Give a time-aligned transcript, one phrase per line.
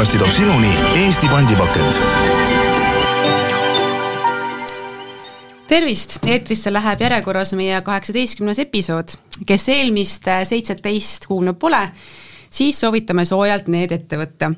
[0.00, 1.92] podcasti toob sinuni Eesti pandipakend.
[5.68, 9.12] tervist, eetrisse läheb järjekorras meie kaheksateistkümnes episood.
[9.46, 11.80] kes eelmist seitseteist kuulnud pole,
[12.50, 14.54] siis soovitame soojalt need ette võtta.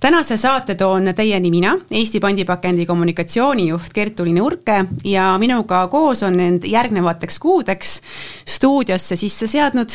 [0.00, 6.66] tänase saate toon teieni mina, Eesti Pandipakendi kommunikatsioonijuht Kertu-Liini Urke ja minuga koos on end
[6.66, 8.00] järgnevateks kuudeks
[8.48, 9.90] stuudiosse sisse seadnud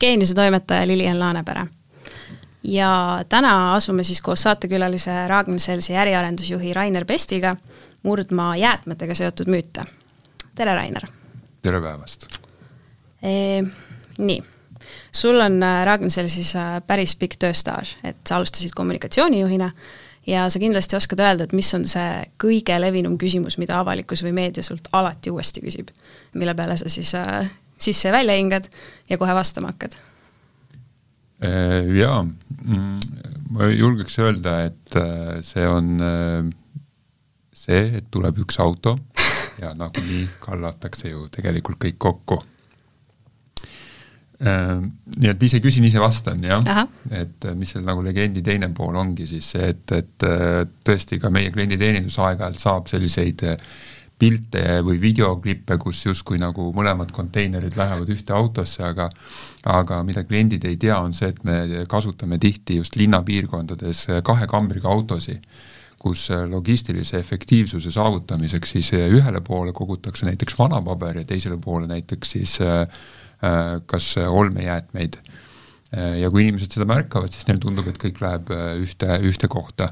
[0.00, 1.66] geeniuse toimetaja Lilian Laanepere.
[2.62, 7.54] Ja täna asume siis koos saatekülalise Ragnar Selsi äriarendusjuhi Rainer Pestiga
[8.02, 9.84] murdma jäätmetega seotud müüte.
[10.54, 11.06] tere, Rainer!
[11.62, 12.26] tere päevast
[13.22, 13.62] e,!
[14.18, 14.42] nii,
[15.12, 19.70] sul on äh, Ragnar Selsis äh, päris pikk tööstaaž, et sa alustasid kommunikatsioonijuhina
[20.26, 24.34] ja sa kindlasti oskad öelda, et mis on see kõige levinum küsimus, mida avalikkus või
[24.36, 25.90] meedia sult alati uuesti küsib,
[26.34, 28.68] mille peale sa siis äh, sisse ja välja hingad
[29.08, 29.96] ja kohe vastama hakkad?
[31.40, 32.98] Äh, jaa, mm,
[33.56, 36.42] ma julgeks öelda, et äh, see on äh,
[37.56, 38.98] see, et tuleb üks auto
[39.60, 42.42] ja nagunii kallatakse ju tegelikult kõik kokku.
[44.40, 46.64] Nii et ise küsin, ise vastan jah,
[47.12, 50.24] et mis seal nagu legendi teine pool ongi siis see, et, et
[50.88, 53.74] tõesti ka meie klienditeenindus aeg-ajalt saab selliseid äh,
[54.20, 59.08] pilte või videoklippe, kus justkui nagu mõlemad konteinerid lähevad ühte autosse, aga
[59.70, 64.88] aga mida kliendid ei tea, on see, et me kasutame tihti just linnapiirkondades kahe kambriga
[64.92, 65.44] autosid,
[66.00, 72.36] kus logistilise efektiivsuse saavutamiseks siis ühele poole kogutakse näiteks vana paber ja teisele poole näiteks
[72.36, 72.86] siis äh,
[73.86, 75.16] kas olmejäätmeid.
[76.20, 79.90] ja kui inimesed seda märkavad, siis neile tundub, et kõik läheb äh, ühte, ühte kohta.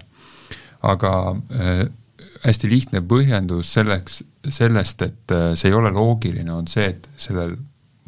[0.82, 1.88] aga äh,
[2.44, 7.56] hästi lihtne põhjendus selleks, sellest, et äh, see ei ole loogiline, on see, et sellel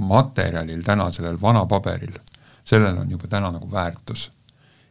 [0.01, 2.19] materjalil täna, sellel vanapaberil,
[2.65, 4.31] sellel on juba täna nagu väärtus.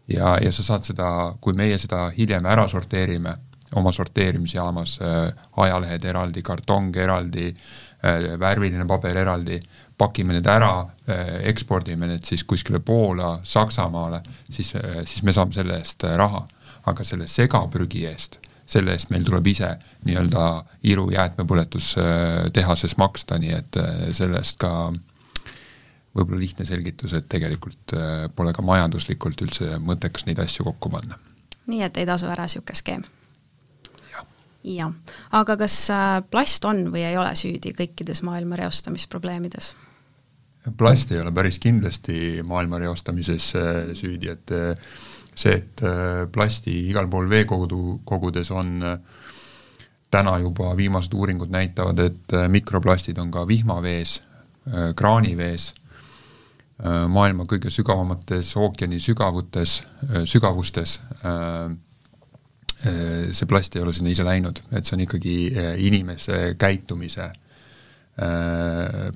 [0.08, 3.36] ja, ja sa saad seda, kui meie seda hiljem ära sorteerime,
[3.76, 9.60] oma sorteerimisjaamas äh,, ajalehed eraldi, kartong eraldi äh,, värviline paber eraldi,
[9.98, 15.54] pakime need ära äh,, ekspordime need siis kuskile Poola, Saksamaale, siis äh,, siis me saame
[15.54, 16.48] selle eest äh, raha.
[16.90, 18.40] aga selle segaprügi eest
[18.70, 19.72] selle eest meil tuleb ise
[20.06, 20.46] nii-öelda
[20.90, 24.72] Iru jäätmepõletustehases maksta, nii et äh, selle eest ka
[26.16, 31.18] võib-olla lihtne selgitus, et tegelikult äh, pole ka majanduslikult üldse mõttekas neid asju kokku panna.
[31.70, 33.06] nii et ei tasu ära niisugune skeem?
[34.70, 34.94] jah,
[35.42, 39.76] aga kas äh, plast on või ei ole süüdi kõikides maailma reostamisprobleemides?
[40.78, 43.54] plast ei ole päris kindlasti maailma reostamises
[43.98, 44.52] süüdi, et
[45.40, 48.98] see, et äh, plasti igal pool veekogudu, kogudes on äh,
[50.12, 54.20] täna juba viimased uuringud näitavad, et äh, mikroplastid on ka vihmavees,
[54.70, 55.72] kraanivees,
[57.10, 59.80] maailma kõige sügavamates ookeani sügavutes,
[60.30, 60.92] sügavustes
[62.78, 65.36] see plast ei ole sinna ise läinud, et see on ikkagi
[65.88, 67.32] inimese käitumise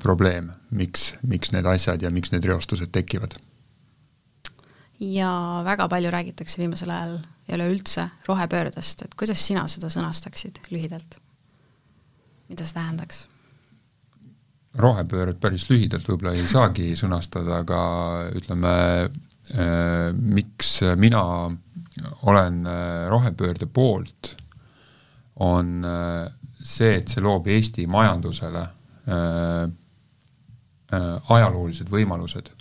[0.01, 3.38] probleem, miks, miks need asjad ja miks need reostused tekivad
[5.03, 11.19] ja väga palju räägitakse viimasel ajal ja üleüldse rohepöördest, et kuidas sina seda sõnastaksid lühidalt?
[12.50, 13.28] mida see tähendaks?
[14.80, 17.81] rohepööret päris lühidalt võib-olla ei saagi sõnastada, aga
[18.38, 21.24] ütleme äh,, miks mina
[22.30, 24.36] olen äh, rohepöörde poolt,
[25.44, 26.31] on äh,
[26.63, 28.68] see, et see loob Eesti majandusele
[31.34, 32.53] ajaloolised võimalused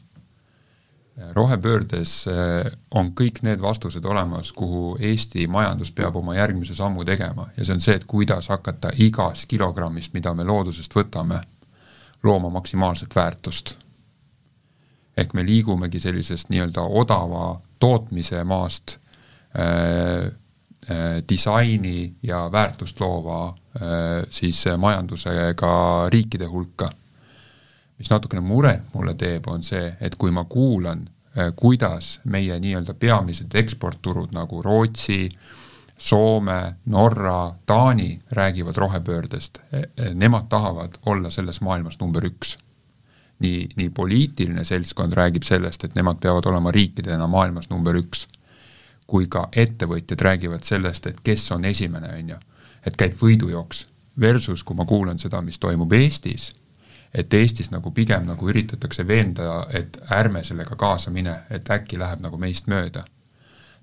[1.16, 7.48] rohepöördes eh, on kõik need vastused olemas, kuhu Eesti majandus peab oma järgmise sammu tegema
[7.56, 11.42] ja see on see, et kuidas hakata igast kilogrammist, mida me loodusest võtame,
[12.22, 13.76] looma maksimaalset väärtust.
[15.16, 18.96] ehk me liigumegi sellisest nii-öelda odava tootmise maast
[19.58, 20.32] äh,
[20.88, 26.90] äh, disaini ja väärtust loova äh, siis majandusega riikide hulka
[28.02, 31.04] mis natukene muret mulle teeb, on see, et kui ma kuulan,
[31.38, 35.28] äh, kuidas meie nii-öelda peamised eksportturud nagu Rootsi,
[36.02, 42.56] Soome, Norra, Taani räägivad rohepöördest, e, e, nemad tahavad olla selles maailmas number üks.
[43.42, 48.26] nii, nii poliitiline seltskond räägib sellest, et nemad peavad olema riikidena maailmas number üks,
[49.06, 52.36] kui ka ettevõtjad räägivad sellest, et kes on esimene, on ju.
[52.86, 53.86] et käib võidujooks,
[54.20, 56.52] versus kui ma kuulan seda, mis toimub Eestis
[57.14, 62.20] et Eestis nagu pigem nagu üritatakse veenda, et ärme sellega kaasa mine, et äkki läheb
[62.20, 63.04] nagu meist mööda.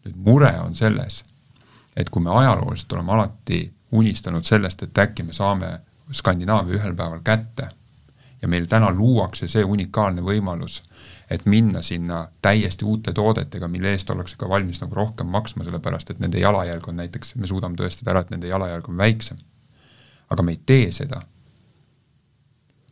[0.05, 1.23] nüüd mure on selles,
[1.95, 5.79] et kui me ajalooliselt oleme alati unistanud sellest, et äkki me saame
[6.11, 7.67] Skandinaavia ühel päeval kätte
[8.41, 10.79] ja meil täna luuakse see unikaalne võimalus,
[11.29, 16.09] et minna sinna täiesti uute toodetega, mille eest ollakse ka valmis nagu rohkem maksma, sellepärast
[16.13, 19.37] et nende jalajälg on näiteks, me suudame tõestada ära, et nende jalajälg on väiksem.
[20.29, 21.21] aga me ei tee seda.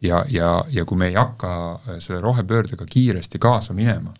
[0.02, 4.14] Ja, ja, ja kui me ei hakka selle rohepöördega kiiresti kaasa minema,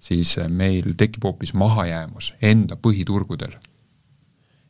[0.00, 3.56] siis meil tekib hoopis mahajäämus enda põhiturgudel.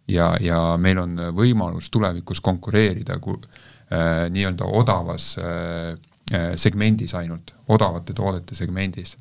[0.08, 5.98] ja, ja meil on võimalus tulevikus konkureerida, kui äh, nii-öelda odavas äh,
[6.34, 9.16] Äh, segmendis ainult, odavate toodete segmendis.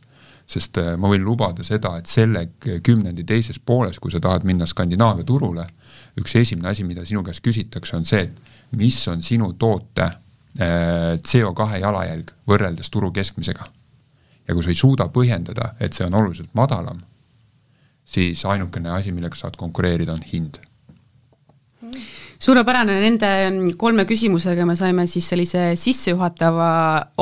[0.45, 2.43] sest äh, ma võin lubada seda, et selle
[2.85, 5.65] kümnendi teises pooles, kui sa tahad minna Skandinaavia turule,
[6.17, 10.17] üks esimene asi, mida sinu käest küsitakse, on see, et mis on sinu toote äh,
[10.55, 13.65] CO2 jalajälg võrreldes turu keskmisega.
[14.47, 17.01] ja kui sa ei suuda põhjendada, et see on oluliselt madalam,
[18.05, 20.61] siis ainukene asi, millega saad konkureerida, on hind
[22.45, 23.29] suurepärane, nende
[23.79, 26.69] kolme küsimusega me saime siis sellise sissejuhatava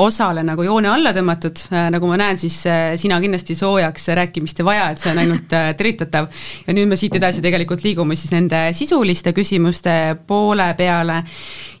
[0.02, 4.60] osale nagu joone alla tõmmatud, äh, nagu ma näen, siis äh, sina kindlasti soojaks rääkimist
[4.60, 6.28] ei vaja, et see on ainult äh, tervitatav.
[6.66, 11.22] ja nüüd me siit edasi tegelikult liigume siis nende sisuliste küsimuste poole peale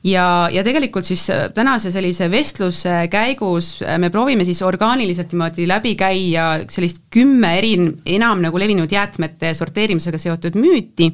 [0.04, 5.66] ja, ja tegelikult siis äh, tänase sellise vestluse käigus äh, me proovime siis orgaaniliselt niimoodi
[5.68, 7.72] läbi käia sellist kümme eri,
[8.16, 11.08] enam nagu levinud jäätmete sorteerimisega seotud müüti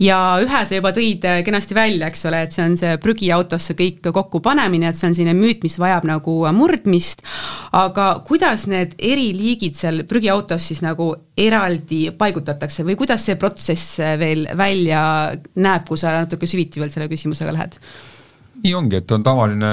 [0.00, 3.76] ja ühe sa juba tõid äh, kenasti välja, eks ole, et see on see prügiautosse
[3.78, 7.24] kõik kokku panemine, et see on selline müüt, mis vajab nagu murdmist,
[7.76, 13.98] aga kuidas need eri liigid seal prügiautos siis nagu eraldi paigutatakse või kuidas see protsess
[14.20, 15.04] veel välja
[15.60, 17.80] näeb, kui sa natuke süviti veel selle küsimusega lähed?
[18.64, 19.70] Nii ongi, et on tavaline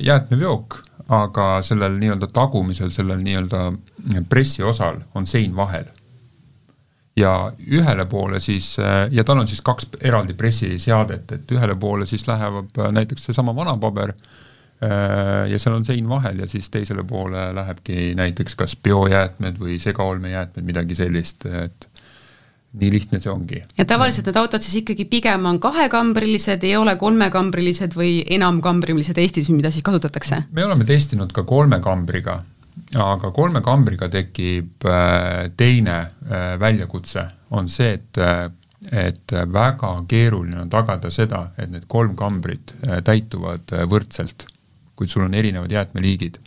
[0.00, 0.76] jäätmeveok,
[1.10, 3.64] aga sellel nii-öelda tagumisel, sellel nii-öelda
[4.28, 5.84] pressiosal on sein vahel.
[7.16, 8.76] ja ühele poole siis,
[9.10, 13.74] ja tal on siis kaks eraldi pressiseadet, et ühele poole siis läheb näiteks seesama vana
[13.76, 14.14] paber
[15.50, 20.64] ja seal on sein vahel ja siis teisele poole lähebki näiteks kas biojäätmed või segaolmejäätmed,
[20.64, 21.89] midagi sellist, et
[22.72, 23.62] nii lihtne see ongi.
[23.78, 29.50] ja tavaliselt need autod siis ikkagi pigem on kahekambrilised, ei ole kolmekambrilised või enamkambrilised Eestis,
[29.50, 30.44] mida siis kasutatakse?
[30.52, 32.40] me oleme testinud ka kolme kambriga,
[32.94, 38.48] aga kolme kambriga tekib äh, teine äh, väljakutse, on see, et äh,
[38.80, 42.72] et väga keeruline on tagada seda, et need kolm kambrit
[43.04, 44.46] täituvad võrdselt,
[44.96, 46.38] kuid sul on erinevad jäätmeliigid.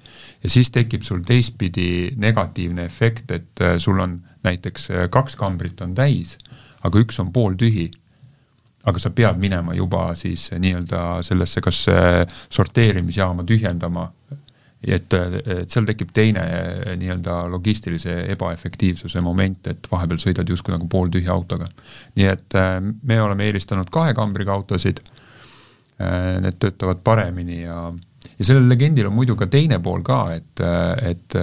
[0.41, 5.95] ja siis tekib sul teistpidi negatiivne efekt, et sul on näiteks äh, kaks kambrit on
[5.95, 6.37] täis,
[6.83, 7.89] aga üks on pooltühi,
[8.89, 14.09] aga sa pead minema juba siis nii-öelda sellesse kas äh, sorteerimisjaama tühjendama,
[14.83, 20.89] et, et seal tekib teine äh, nii-öelda logistilise ebaefektiivsuse moment, et vahepeal sõidad justkui nagu
[20.91, 21.69] pooltühja autoga.
[22.15, 22.57] nii et
[23.03, 24.99] me oleme eelistanud kahe kambriga autosid,
[26.43, 27.77] need töötavad paremini ja,
[28.39, 30.63] ja sellel legendil on muidu ka teine pool ka, et,
[31.05, 31.37] et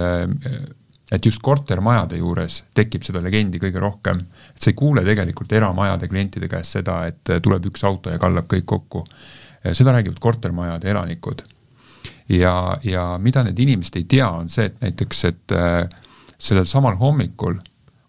[1.11, 4.19] et just kortermajade juures tekib seda legendi kõige rohkem,
[4.55, 8.47] et sa ei kuule tegelikult eramajade klientide käest seda, et tuleb üks auto ja kallab
[8.51, 9.05] kõik kokku.
[9.73, 11.41] seda räägivad kortermajade elanikud.
[12.29, 15.89] ja, ja mida need inimesed ei tea, on see, et näiteks, et äh,
[16.37, 17.59] sellel samal hommikul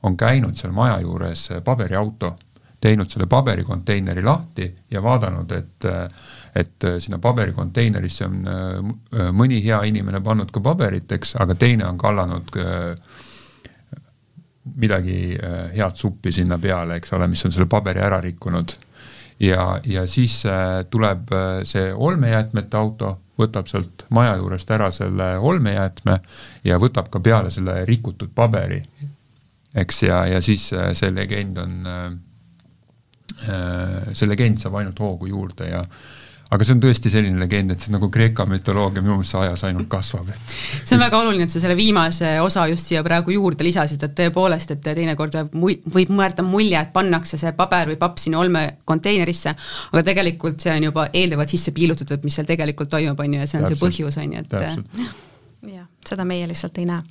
[0.03, 2.37] on käinud seal maja juures paberiauto,
[2.81, 6.09] teinud selle paberikonteineri lahti ja vaadanud, et äh,
[6.55, 11.87] et äh, sinna paberikonteinerisse on äh, mõni hea inimene pannud ka paberit, eks, aga teine
[11.89, 13.21] on kallanud äh,
[14.79, 15.35] midagi
[15.75, 18.75] head suppi sinna peale, eks ole, mis on selle paberi ära rikkunud.
[19.43, 20.37] ja, ja siis
[20.91, 21.33] tuleb
[21.67, 23.09] see olmejäätmete auto,
[23.43, 26.15] võtab sealt maja juurest ära selle olmejäätme
[26.65, 28.79] ja võtab ka peale selle rikutud paberi.
[29.75, 31.77] eks, ja, ja siis see legend on,
[34.13, 35.83] see legend saab ainult hoogu juurde ja
[36.53, 39.89] aga see on tõesti selline legend, et see nagu Kreeka mütoloogia minu meelest ajas ainult
[39.93, 43.65] kasvab, et see on väga oluline, et sa selle viimase osa just siia praegu juurde
[43.65, 48.43] lisasid, et tõepoolest, et teinekord võib mõelda mulje, et pannakse see paber või papp sinna
[48.43, 49.57] olmekonteinerisse,
[49.93, 53.49] aga tegelikult see on juba eelnevalt sisse piilutatud, mis seal tegelikult toimub, on ju, ja
[53.49, 53.79] see on Täpselt.
[53.79, 57.03] see põhjus, on ju, et jah, seda meie lihtsalt ei näe.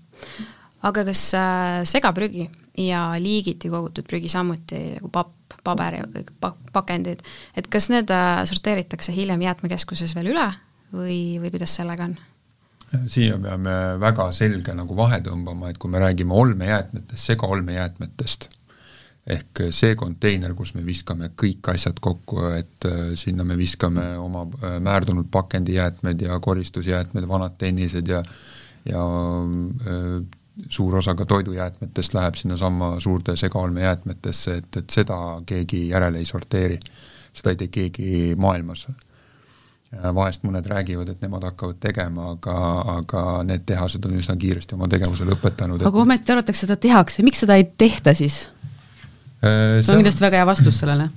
[0.85, 2.47] aga kas äh, segaprügi
[2.81, 5.33] ja liigiti kogutud prügi samuti nagu papp,
[5.63, 6.33] paber ja kõik
[6.73, 7.23] pakendid,
[7.57, 10.49] et kas need äh, sorteeritakse hiljem jäätmekeskuses veel üle
[10.93, 12.17] või, või kuidas sellega on?
[13.07, 18.49] siia peame väga selge nagu vahe tõmbama, et kui me räägime olmejäätmetest, segaolmejäätmetest,
[19.31, 24.43] ehk see konteiner, kus me viskame kõik asjad kokku, et äh, sinna me viskame oma
[24.59, 28.23] äh, määrdunud pakendijäätmed ja koristusjäätmed, vanad tennised ja
[28.81, 29.01] ja
[30.69, 36.79] suur osa ka toidujäätmetest läheb sinnasamma suurde segaolmejäätmetesse, et, et seda keegi järele ei sorteeri.
[37.33, 38.87] seda ei tee keegi maailmas.
[40.15, 42.55] vahest mõned räägivad, et nemad hakkavad tegema, aga,
[42.97, 45.83] aga need tehased on üsna kiiresti oma tegevuse lõpetanud.
[45.87, 48.47] aga ometi arvatakse, seda tehakse, miks seda ei tehta siis?
[49.41, 51.09] see on kindlasti väga hea vastus sellele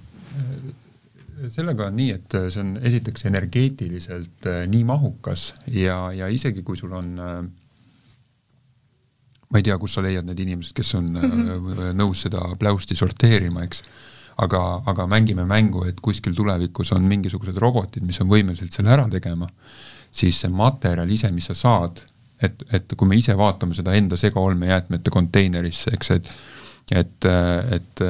[1.53, 6.76] sellega on nii, et see on esiteks energeetiliselt äh, nii mahukas ja, ja isegi kui
[6.76, 7.45] sul on äh,
[9.54, 11.92] ma ei tea, kus sa leiad need inimesed, kes on mm -hmm.
[11.94, 13.84] nõus seda pläusti sorteerima, eks,
[14.42, 19.06] aga, aga mängime mängu, et kuskil tulevikus on mingisugused robotid, mis on võimelised selle ära
[19.08, 19.49] tegema,
[20.11, 22.02] siis see materjal ise, mis sa saad,
[22.42, 26.34] et, et kui me ise vaatame seda enda segaolmejäätmete konteinerisse, eks, et
[26.92, 27.25] et,
[27.73, 28.00] et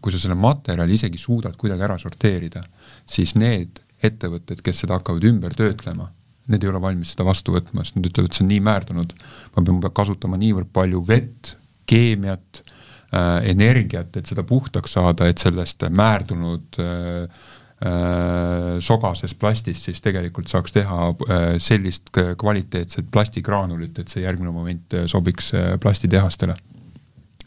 [0.00, 2.62] kui sa selle materjali isegi suudad kuidagi ära sorteerida,
[3.04, 6.06] siis need ettevõtted, kes seda hakkavad ümber töötlema,
[6.50, 9.16] need ei ole valmis seda vastu võtma, sest nad ütlevad, see on nii määrdunud,
[9.54, 11.54] ma pean kasutama niivõrd palju vett,
[11.88, 17.44] keemiat äh,, energiat, et seda puhtaks saada, et sellest määrdunud äh,
[17.86, 25.00] äh, sogasest plastist siis tegelikult saaks teha äh, sellist kvaliteetset plastigraanulit, et see järgmine moment
[25.10, 26.58] sobiks äh, plastitehastele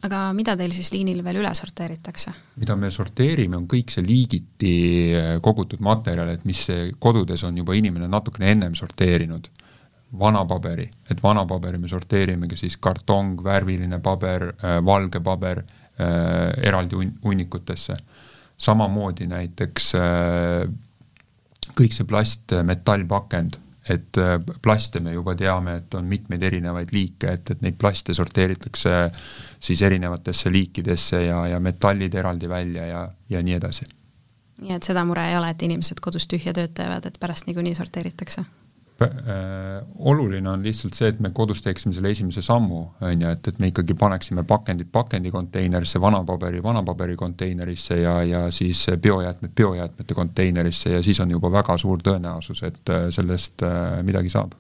[0.06, 2.34] aga mida teil siis liinil veel üle sorteeritakse?
[2.62, 4.76] mida me sorteerime, on kõik see liigiti
[5.16, 6.66] eh, kogutud materjal, et mis
[7.02, 9.50] kodudes on juba inimene natukene ennem sorteerinud.
[10.20, 16.68] vana paberi, et vana paberi me sorteerimegi siis kartong, värviline paber äh,, valge paber äh,
[16.70, 17.98] eraldi un-, hunnikutesse.
[18.58, 19.94] samamoodi näiteks
[21.76, 23.58] kõik see plast, metallpakend
[23.90, 28.14] et äh, plaste me juba teame, et on mitmeid erinevaid liike, et, et neid plaste
[28.18, 28.96] sorteeritakse
[29.60, 33.86] siis erinevatesse liikidesse ja, ja metallid eraldi välja ja, ja nii edasi.
[34.62, 37.76] nii et seda mure ei ole, et inimesed kodus tühja tööd teevad, et pärast niikuinii
[37.78, 38.46] sorteeritakse?
[39.02, 43.50] Äh, oluline on lihtsalt see, et me kodus teeksime selle esimese sammu, on ju, et,
[43.52, 50.96] et me ikkagi paneksime pakendid pakendikonteinerisse, vanapaberi vanapaberi konteinerisse ja, ja siis biojäätmed biojäätmete konteinerisse
[50.96, 54.56] ja siis on juba väga suur tõenäosus, et äh, sellest äh, midagi saab.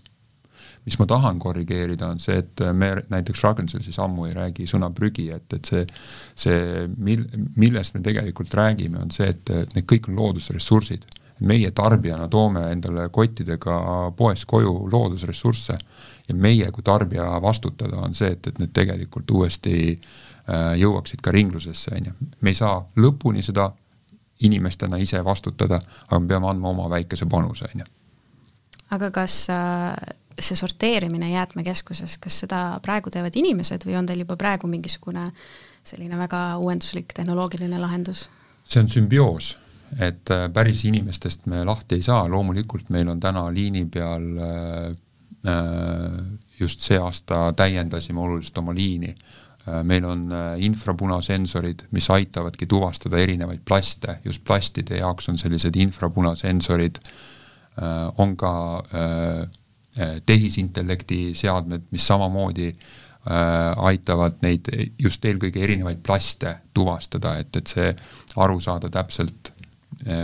[0.85, 4.91] mis ma tahan korrigeerida, on see, et me näiteks Ragn-Sells siis ammu ei räägi sõna
[4.93, 5.87] prügi, et, et see,
[6.35, 7.25] see, mil-,
[7.55, 11.07] millest me tegelikult räägime, on see, et need kõik on loodusressursid
[11.39, 13.79] meie tarbijana toome endale kottidega
[14.17, 15.77] poest koju loodusressursse
[16.27, 21.33] ja meie kui tarbija vastutada on see, et, et need tegelikult uuesti äh, jõuaksid ka
[21.35, 22.13] ringlusesse, on ju.
[22.41, 23.69] me ei saa lõpuni seda
[24.45, 27.89] inimestena ise vastutada, aga me peame andma oma väikese panuse, on ju.
[28.95, 29.91] aga kas äh,
[30.39, 35.27] see sorteerimine jäätmekeskuses, kas seda praegu teevad inimesed või on teil juba praegu mingisugune
[35.85, 38.29] selline väga uuenduslik tehnoloogiline lahendus?
[38.65, 39.55] see on sümbioos
[39.99, 44.89] et äh, päris inimestest me lahti ei saa, loomulikult meil on täna liini peal äh,
[45.47, 46.19] äh,
[46.59, 49.15] just see aasta täiendasime oluliselt oma liini.
[49.83, 50.29] meil on
[50.61, 56.99] infrapunasensorid, mis aitavadki tuvastada erinevaid plaste, just plastide jaoks on sellised infrapunasensorid,
[58.21, 58.51] on ka
[60.25, 62.69] tehisintellekti seadmed, mis samamoodi
[63.89, 64.69] aitavad neid
[65.01, 67.89] just eelkõige erinevaid plaste tuvastada, et, et see
[68.37, 69.54] aru saada täpselt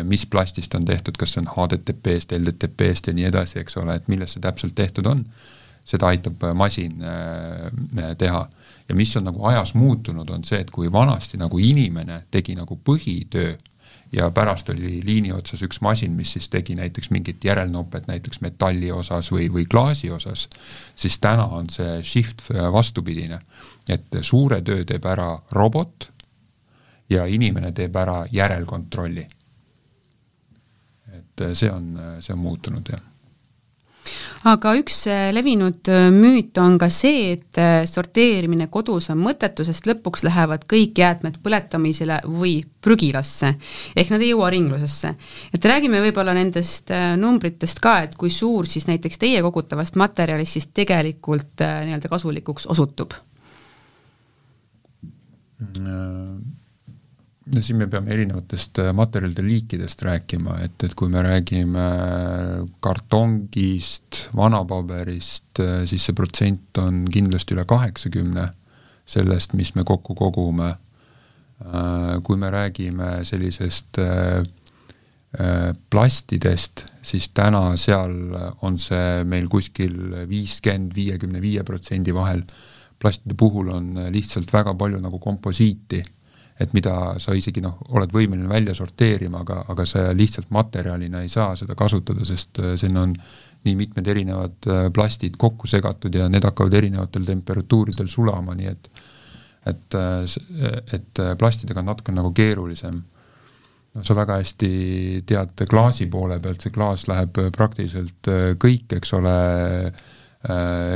[0.04, 4.08] mis plastist on tehtud, kas see on HDTP-st, LDTP-st ja nii edasi, eks ole, et
[4.12, 5.24] millest see täpselt tehtud on,
[5.86, 8.48] seda aitab eh, masin eh, teha.
[8.90, 12.80] ja mis on nagu ajas muutunud, on see, et kui vanasti nagu inimene tegi nagu
[12.90, 13.56] põhitöö
[14.12, 18.92] ja pärast oli liini otsas üks masin, mis siis tegi näiteks mingit järelnopet näiteks metalli
[18.92, 20.48] osas või, või klaasi osas,
[20.96, 23.40] siis täna on see shift vastupidine,
[23.90, 26.10] et suure töö teeb ära robot
[27.10, 29.28] ja inimene teeb ära järelkontrolli
[31.22, 33.08] et äh, see on, äh, see on muutunud, jah
[34.50, 35.86] aga üks äh, levinud
[36.16, 42.18] müüt on ka see, et sorteerimine kodus on mõttetu, sest lõpuks lähevad kõik jäätmed põletamisele
[42.26, 43.52] või prügilasse.
[43.94, 45.14] ehk nad ei jõua ringlusesse.
[45.54, 46.90] et räägime võib-olla nendest
[47.22, 53.14] numbritest ka, et kui suur siis näiteks teie kogutavast materjalist siis tegelikult nii-öelda kasulikuks osutub
[55.62, 56.61] mm,?
[57.50, 61.86] No siin me peame erinevatest äh, materjalide liikidest rääkima, et, et kui me räägime
[62.86, 68.48] kartongist, vanapaberist, äh, siis see protsent on kindlasti üle kaheksakümne
[69.10, 70.76] sellest, mis me kokku kogume.
[71.62, 74.02] Äh, kui me räägime sellisest
[75.88, 78.34] plastidest, siis täna seal
[78.68, 79.94] on see meil kuskil
[80.28, 82.44] viiskümmend, viiekümne viie protsendi vahel.
[83.00, 86.02] plastide puhul on lihtsalt väga palju nagu komposiiti
[86.62, 91.32] et mida sa isegi noh, oled võimeline välja sorteerima, aga, aga sa lihtsalt materjalina ei
[91.32, 93.16] saa seda kasutada, sest äh, sinna on
[93.66, 98.92] nii mitmed erinevad äh, plastid kokku segatud ja need hakkavad erinevatel temperatuuridel sulama, nii et
[99.70, 103.02] et, äh, et plastidega on natuke nagu keerulisem.
[103.94, 104.72] no sa väga hästi
[105.28, 109.34] tead klaasi poole pealt, see klaas läheb praktiliselt kõik, eks ole,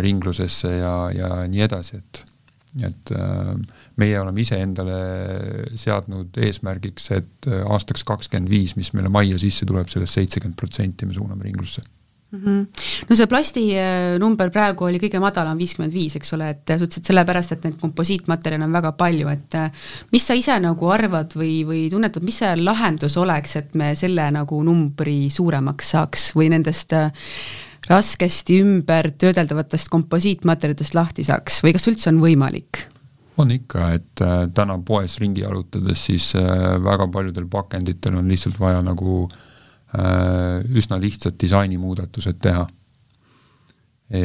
[0.01, 2.34] ringlusesse ja, ja nii edasi, et
[2.83, 3.11] et
[4.01, 4.97] meie oleme iseendale
[5.79, 11.07] seadnud eesmärgiks, et aastaks kakskümmend viis, mis meile majja sisse tuleb sellest, sellest seitsekümmend protsenti
[11.07, 11.81] me suuname ringlusse
[12.31, 12.41] mm.
[12.43, 12.67] -hmm.
[13.09, 16.77] no see plasti äh, number praegu oli kõige madalam, viiskümmend viis, eks ole, et sa
[16.79, 21.35] ütlesid sellepärast, et neid komposiitmaterjale on väga palju, et äh, mis sa ise nagu arvad
[21.35, 26.51] või, või tunnetad, mis see lahendus oleks, et me selle nagu numbri suuremaks saaks või
[26.53, 27.11] nendest äh,
[27.89, 32.85] raskesti ümber töödeldavatest komposiitmaterjalidest lahti saaks või kas üldse on võimalik?
[33.37, 38.59] on ikka, et äh, täna poes ringi jalutades, siis äh, väga paljudel pakenditel on lihtsalt
[38.59, 39.25] vaja nagu
[39.95, 42.65] Äh, üsna lihtsad disainimuudatused teha.
[44.09, 44.21] E,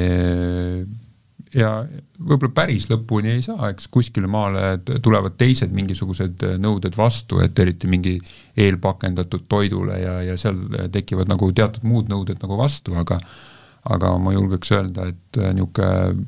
[1.54, 1.70] ja
[2.18, 7.90] võib-olla päris lõpuni ei saa, eks kuskile maale tulevad teised mingisugused nõuded vastu, et eriti
[7.90, 8.16] mingi
[8.56, 10.60] eelpakendatud toidule ja, ja seal
[10.92, 13.20] tekivad nagu teatud muud nõuded nagu vastu, aga
[13.90, 16.26] aga ma julgeks öelda, et niisugune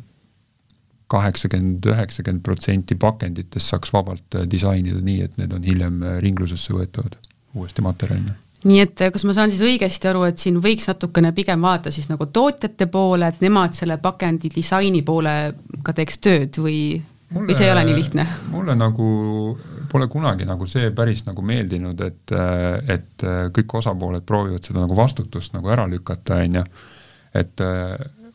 [1.13, 7.19] kaheksakümmend, üheksakümmend protsenti pakenditest saaks vabalt disainida nii, et need on hiljem ringlusesse võetavad
[7.53, 8.33] uuesti materjalina
[8.69, 11.93] nii et eh, kas ma saan siis õigesti aru, et siin võiks natukene pigem vaadata
[11.95, 15.35] siis nagu tootjate poole, et nemad selle pakendi disaini poole
[15.83, 16.79] ka teeks tööd või,
[17.35, 18.27] või see ei ole nii lihtne?
[18.53, 19.09] mulle nagu
[19.93, 22.33] pole kunagi nagu see päris nagu meeldinud, et,
[22.89, 26.63] et kõik osapooled proovivad seda nagu vastutust nagu ära lükata, on ju.
[27.43, 27.65] et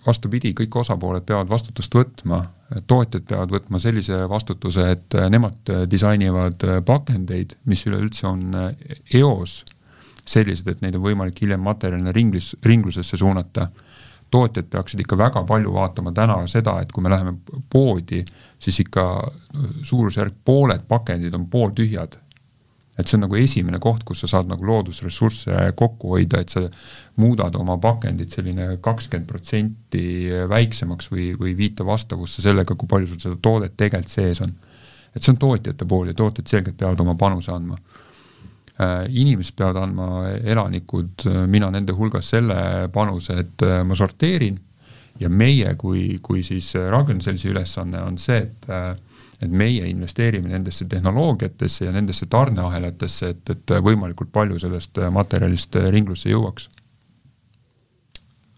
[0.05, 2.43] vastupidi, kõik osapooled peavad vastutust võtma,
[2.87, 8.45] tootjad peavad võtma sellise vastutuse, et nemad disainivad pakendeid, mis üleüldse on
[9.17, 9.63] eos
[10.27, 13.69] sellised, et neid on võimalik hiljem materjalina ringlis, ringlusesse suunata.
[14.31, 17.37] tootjad peaksid ikka väga palju vaatama täna seda, et kui me läheme
[17.69, 18.25] poodi,
[18.59, 19.31] siis ikka
[19.83, 22.17] suurusjärk pooled pakendid on pooltühjad
[22.97, 26.63] et see on nagu esimene koht, kus sa saad nagu loodusressursse kokku hoida, et sa
[27.21, 30.05] muudad oma pakendit selline kakskümmend protsenti
[30.49, 34.55] väiksemaks või, või viita vastavusse sellega, kui palju sul seda toodet tegelikult sees on.
[35.15, 37.77] et see on tootjate pool ja tootjad selgelt peavad oma panuse andma
[39.09, 42.57] inimesed peavad andma, elanikud, äh, mina nende hulgas selle
[42.93, 44.59] panuse, et äh, ma sorteerin
[45.19, 49.03] ja meie kui, kui siis Ragn-Sellsi ülesanne on see, et
[49.37, 56.31] et meie investeerime nendesse tehnoloogiatesse ja nendesse tarneahelatesse, et, et võimalikult palju sellest materjalist ringlusse
[56.31, 56.65] jõuaks.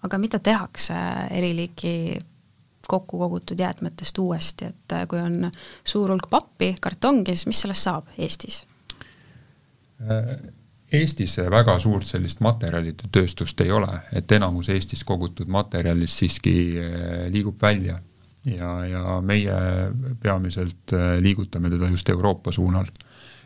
[0.08, 0.96] aga mida tehakse
[1.36, 1.94] eri liiki
[2.88, 5.52] kokku kogutud jäätmetest uuesti, et kui on
[5.84, 8.64] suur hulk pappi, kartongi, siis mis sellest saab Eestis?
[10.92, 17.26] Eestis väga suurt sellist materjalide tööstust ei ole, et enamus Eestis kogutud materjalist siiski eh,
[17.30, 18.00] liigub välja
[18.50, 19.60] ja, ja meie
[20.22, 22.90] peamiselt eh, liigutame teda just Euroopa suunal.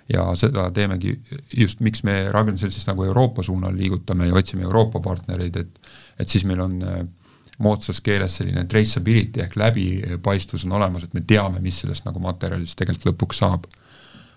[0.10, 1.13] ja seda teemegi
[1.56, 5.80] just, miks me Ragn-Sellsis nagu Euroopa suunal liigutame ja otsime Euroopa partnereid, et
[6.20, 7.06] et siis meil on eh,
[7.60, 12.80] moodsas keeles selline traceability ehk läbipaistvus on olemas, et me teame, mis sellest nagu materjalist
[12.80, 13.68] tegelikult lõpuks saab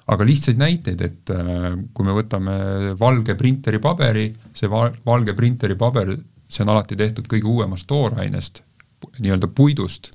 [0.07, 2.57] aga lihtsaid näiteid, et äh, kui me võtame
[2.99, 6.15] valge printeri paberi, see val-, valge printeri paber,
[6.49, 8.63] see on alati tehtud kõige uuemast toorainest,
[9.19, 10.13] nii-öelda puidust,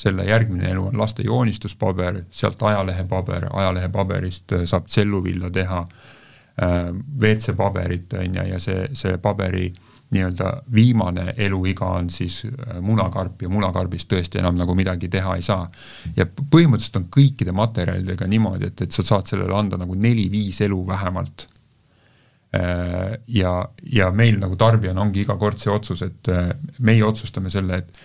[0.00, 5.84] selle järgmine elu on laste joonistuspaber, sealt ajalehepaber, ajalehepaberist äh, saab tselluvilla teha,
[6.62, 6.90] äh,
[7.22, 13.42] WC-paberit, on ju, ja see, see paberi äh, nii-öelda viimane eluiga on siis äh, munakarp
[13.42, 15.68] ja munakarbist tõesti enam nagu midagi teha ei saa.
[16.16, 20.80] ja põhimõtteliselt on kõikide materjalidega niimoodi, et, et sa saad sellele anda nagu neli-viis elu
[20.86, 21.46] vähemalt.
[22.56, 23.52] Äh, ja,
[23.92, 28.02] ja meil nagu tarbijana ongi iga kord see otsus, et äh, meie otsustame selle, et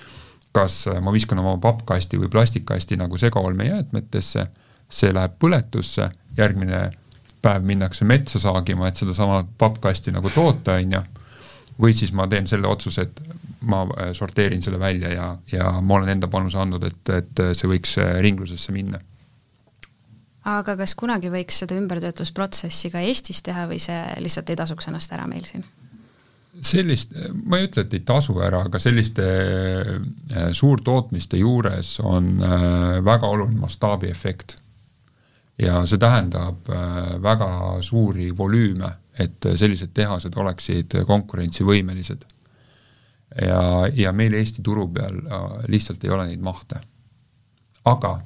[0.56, 4.46] kas ma viskan oma pappkasti või plastikkasti nagu segaolmejäätmetesse,
[4.88, 6.86] see läheb põletusse, järgmine
[7.42, 11.02] päev minnakse metsa saagima, et sedasama pappkasti nagu toota, on ju
[11.82, 13.22] või siis ma teen selle otsuse, et
[13.66, 17.70] ma äh, sorteerin selle välja ja, ja ma olen enda panuse andnud, et, et see
[17.70, 19.00] võiks äh, ringlusesse minna.
[20.46, 25.16] aga kas kunagi võiks seda ümbertöötlusprotsessi ka Eestis teha või see lihtsalt ei tasuks ennast
[25.16, 25.66] ära meil siin?
[26.62, 27.12] sellist,
[27.44, 32.38] ma ei ütle, et ei tasu ära, aga selliste äh, suurtootmiste juures on
[33.04, 34.62] väga oluline mastaabiefekt.
[35.60, 36.68] ja see tähendab
[37.24, 42.26] väga suuri volüüme et sellised tehased oleksid konkurentsivõimelised.
[43.42, 43.62] ja,
[43.94, 46.82] ja meil Eesti turu peal äh, lihtsalt ei ole neid mahte.
[47.86, 48.20] aga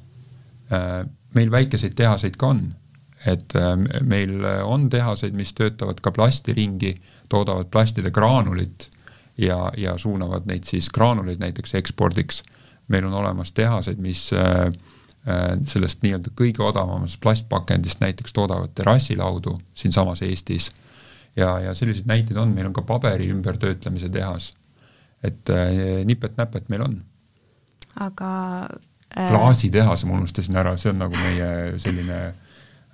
[0.72, 2.62] äh, meil väikeseid tehaseid ka on,
[3.26, 6.94] et äh, meil on tehaseid, mis töötavad ka plasti ringi,
[7.28, 8.90] toodavad plastide graanulit
[9.40, 12.42] ja, ja suunavad neid siis graanuleid näiteks ekspordiks.
[12.88, 14.72] meil on olemas tehaseid, mis äh,
[15.68, 20.70] sellest nii-öelda kõige odavamast plastpakendist näiteks toodavad terrassilaudu siinsamas Eestis
[21.36, 24.52] ja, ja selliseid näiteid on, meil on ka paberi ümbertöötlemise tehas.
[25.22, 27.00] et äh, nipet-näpet meil on.
[28.00, 28.30] aga
[29.16, 29.28] äh...
[29.28, 32.20] klaasitehase ma unustasin ära, see on nagu meie selline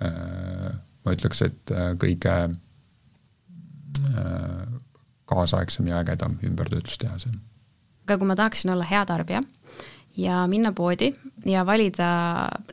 [0.03, 0.73] äh,
[1.05, 2.33] ma ütleks, et äh, kõige
[4.11, 4.63] äh,
[5.27, 7.27] kaasaegsem ja ägedam ümbertöötlustehas.
[8.07, 9.41] aga kui ma tahaksin olla hea tarbija
[10.17, 11.11] ja minna poodi
[11.45, 12.09] ja valida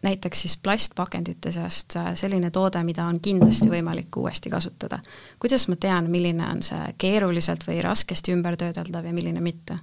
[0.02, 4.98] näiteks siis plastpakendite seast äh, selline toode, mida on kindlasti võimalik uuesti kasutada.
[5.38, 9.76] kuidas ma tean, milline on see keeruliselt või raskesti ümbertöödeldav ja milline mitte?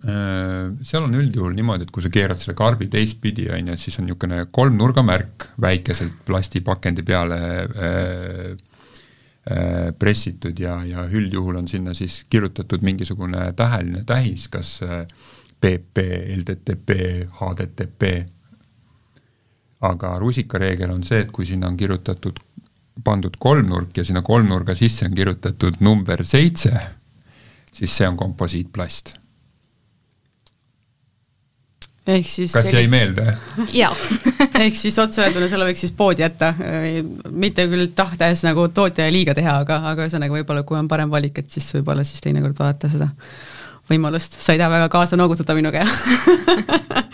[0.00, 4.00] Äh, seal on üldjuhul niimoodi, et kui sa keerad selle karbi teistpidi, on ju, siis
[4.00, 8.46] on niisugune kolmnurgamärk väikeselt plastipakendi peale äh,
[9.44, 15.04] äh, pressitud ja, ja üldjuhul on sinna siis kirjutatud mingisugune täheline tähis, kas äh,
[15.60, 16.04] PP,
[16.36, 16.98] LDTP,
[17.40, 18.12] HDTP.
[19.80, 22.40] aga rusikareegel on see, et kui sinna on kirjutatud,
[23.04, 26.74] pandud kolmnurk ja sinna kolmnurga sisse on kirjutatud number seitse,
[27.72, 29.14] siis see on komposiitplast
[32.14, 33.26] ehk siis kas jäi meelde?
[33.82, 33.92] jaa
[34.64, 36.52] ehk siis otse öelduna selle võiks siis poodi jätta,
[37.30, 41.42] mitte küll tahtes nagu tootjale liiga teha, aga, aga ühesõnaga võib-olla kui on parem valik,
[41.42, 43.10] et siis võib-olla siis teinekord vaadata seda
[43.90, 47.10] võimalust, sa ei taha väga kaasa noogutada minuga, jah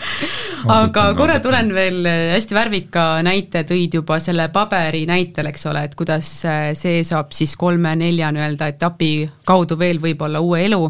[0.67, 5.83] aga korra tulen veel, äh, hästi värvika näite tõid juba selle paberi näitel, eks ole,
[5.87, 9.11] et kuidas äh, see saab siis kolme-nelja nii-öelda etapi
[9.47, 10.81] kaudu veel võib-olla uue elu.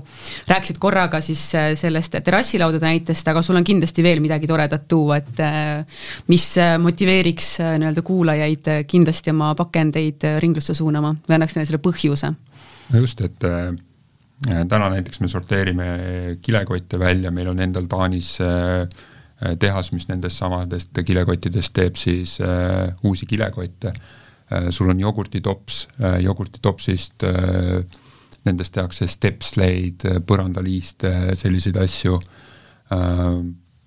[0.49, 5.19] rääkisid korraga siis äh, sellest terrassilaudade näitest, aga sul on kindlasti veel midagi toredat tuua,
[5.21, 5.41] et
[6.31, 6.45] mis
[6.81, 12.33] motiveeriks nii-öelda kuulajaid kindlasti oma pakendeid ringlusse suunama või annaks neile selle põhjuse?
[12.93, 13.45] no just, et
[14.45, 15.85] täna näiteks me sorteerime
[16.41, 18.85] kilekotte välja, meil on endal Taanis äh,
[19.59, 24.69] tehas, mis nendest samadest kilekottidest teeb siis äh, uusi kilekotte äh,.
[24.69, 27.83] sul on jogurtitops äh,, jogurtitopsist äh,
[28.45, 32.19] nendest tehakse stepsleid, äh, põrandaliiste, selliseid asju
[32.93, 33.41] äh,.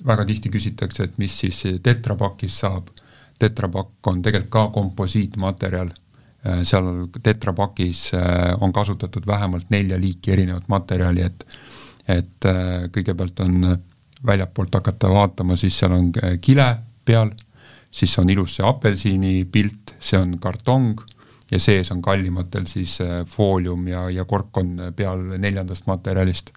[0.07, 2.91] väga tihti küsitakse, et mis siis tetrapakist saab.
[3.39, 6.10] tetrapakk on tegelikult ka komposiitmaterjal Äh,
[6.65, 11.47] seal tetrapakis äh, on kasutatud vähemalt nelja liiki erinevat materjali, et
[12.09, 13.77] et äh, kõigepealt on
[14.27, 16.09] väljapoolt hakata vaatama, siis seal on
[16.41, 16.67] kile
[17.05, 17.31] peal,
[17.93, 21.01] siis on ilus see apelsini pilt, see on kartong
[21.51, 26.53] ja sees on kallimatel siis foolium ja, ja kork on peal neljandast materjalist.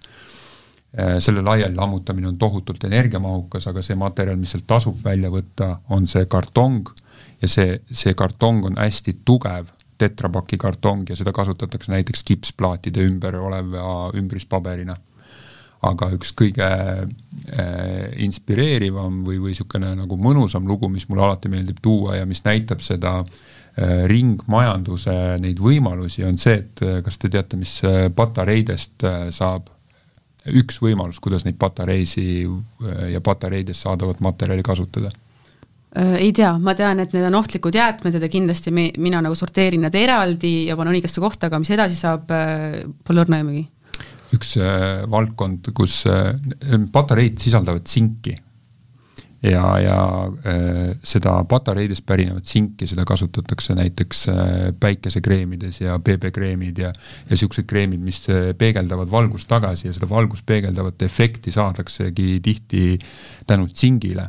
[1.18, 6.06] selle laiali lammutamine on tohutult energiamahukas, aga see materjal, mis sealt tasub välja võtta, on
[6.06, 6.92] see kartong
[7.42, 13.36] ja see, see kartong on hästi tugev tetrapaki kartong ja seda kasutatakse näiteks kipsplaatide ümber
[13.40, 14.96] oleva ümbrispaberina.
[15.84, 17.08] aga üks kõige äh,
[18.24, 22.80] inspireerivam või, või niisugune nagu mõnusam lugu, mis mulle alati meeldib tuua ja mis näitab
[22.80, 27.82] seda äh, ringmajanduse neid võimalusi, on see, et äh, kas te teate, mis
[28.16, 29.68] patareidest äh, saab
[30.52, 35.12] üks võimalus, kuidas neid patareisi äh, ja patareidest saadavat materjali kasutada
[35.94, 39.84] ei tea, ma tean, et need on ohtlikud jäätmed ja kindlasti me, mina nagu sorteerin
[39.86, 43.68] nad eraldi ja panen õigesse kohta, aga mis edasi saab, äh, pole õrna aimugi.
[44.34, 46.32] üks äh, valdkond, kus äh,
[46.92, 48.34] patareid sisaldavad tsinki
[49.44, 49.98] ja, ja
[50.46, 57.66] äh, seda patareidest pärinevat tsinki, seda kasutatakse näiteks äh, päikesekreemides ja BB-kreemid ja ja niisugused
[57.68, 62.98] kreemid, mis äh, peegeldavad valgust tagasi ja seda valgust peegeldavat efekti saadaksegi tihti
[63.46, 64.26] tänu tsingile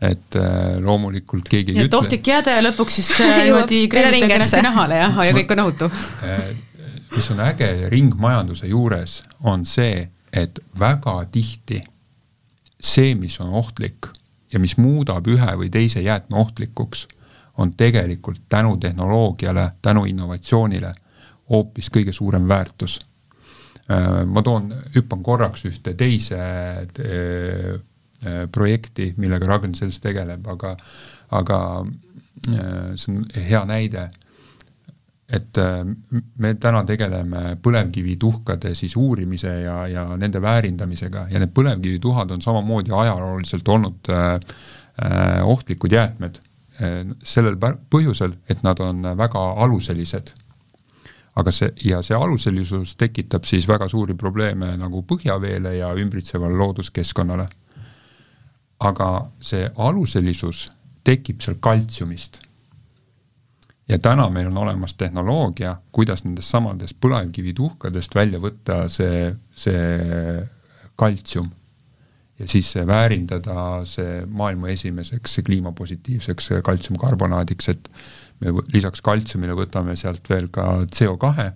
[0.00, 1.98] et äh, loomulikult keegi ei ütle.
[1.98, 5.90] ohtlik jääda ja lõpuks siis äh, niimoodi kreemitakse kenasti nahale jah, ja kõik on ohutu
[6.28, 6.46] äh,
[7.16, 11.82] mis on äge ringmajanduse juures, on see, et väga tihti
[12.80, 14.08] see, mis on ohtlik
[14.52, 17.06] ja mis muudab ühe või teise jäätme ohtlikuks,
[17.60, 20.94] on tegelikult tänu tehnoloogiale, tänu innovatsioonile
[21.50, 23.00] hoopis kõige suurem väärtus.
[24.26, 26.38] ma toon, hüppan korraks ühte teise
[28.52, 30.74] projekti, millega Ragn-Sells tegeleb, aga,
[31.38, 34.10] aga äh, see on hea näide,
[35.30, 35.84] et äh,
[36.42, 42.94] me täna tegeleme põlevkivituhkade siis uurimise ja, ja nende väärindamisega ja need põlevkivituhad on samamoodi
[42.96, 44.38] ajalooliselt olnud äh,
[45.46, 46.40] ohtlikud jäätmed
[46.82, 50.34] äh, sellel põhjusel, et nad on väga aluselised.
[51.38, 57.46] Aga see, ja see aluselisus tekitab siis väga suuri probleeme nagu põhjaveele ja ümbritsevale looduskeskkonnale
[58.80, 59.08] aga
[59.44, 60.68] see aluselisus
[61.04, 62.40] tekib seal kaltsiumist.
[63.88, 70.44] ja täna meil on olemas tehnoloogia, kuidas nendest samadest põlevkivituhkadest välja võtta see, see
[70.96, 71.50] kaltsium.
[72.38, 77.90] ja siis väärindada see maailma esimeseks kliimapositiivseks kaltsiumkarbonaadiks, et
[78.40, 81.50] me lisaks kaltsiumile võtame sealt veel ka CO2,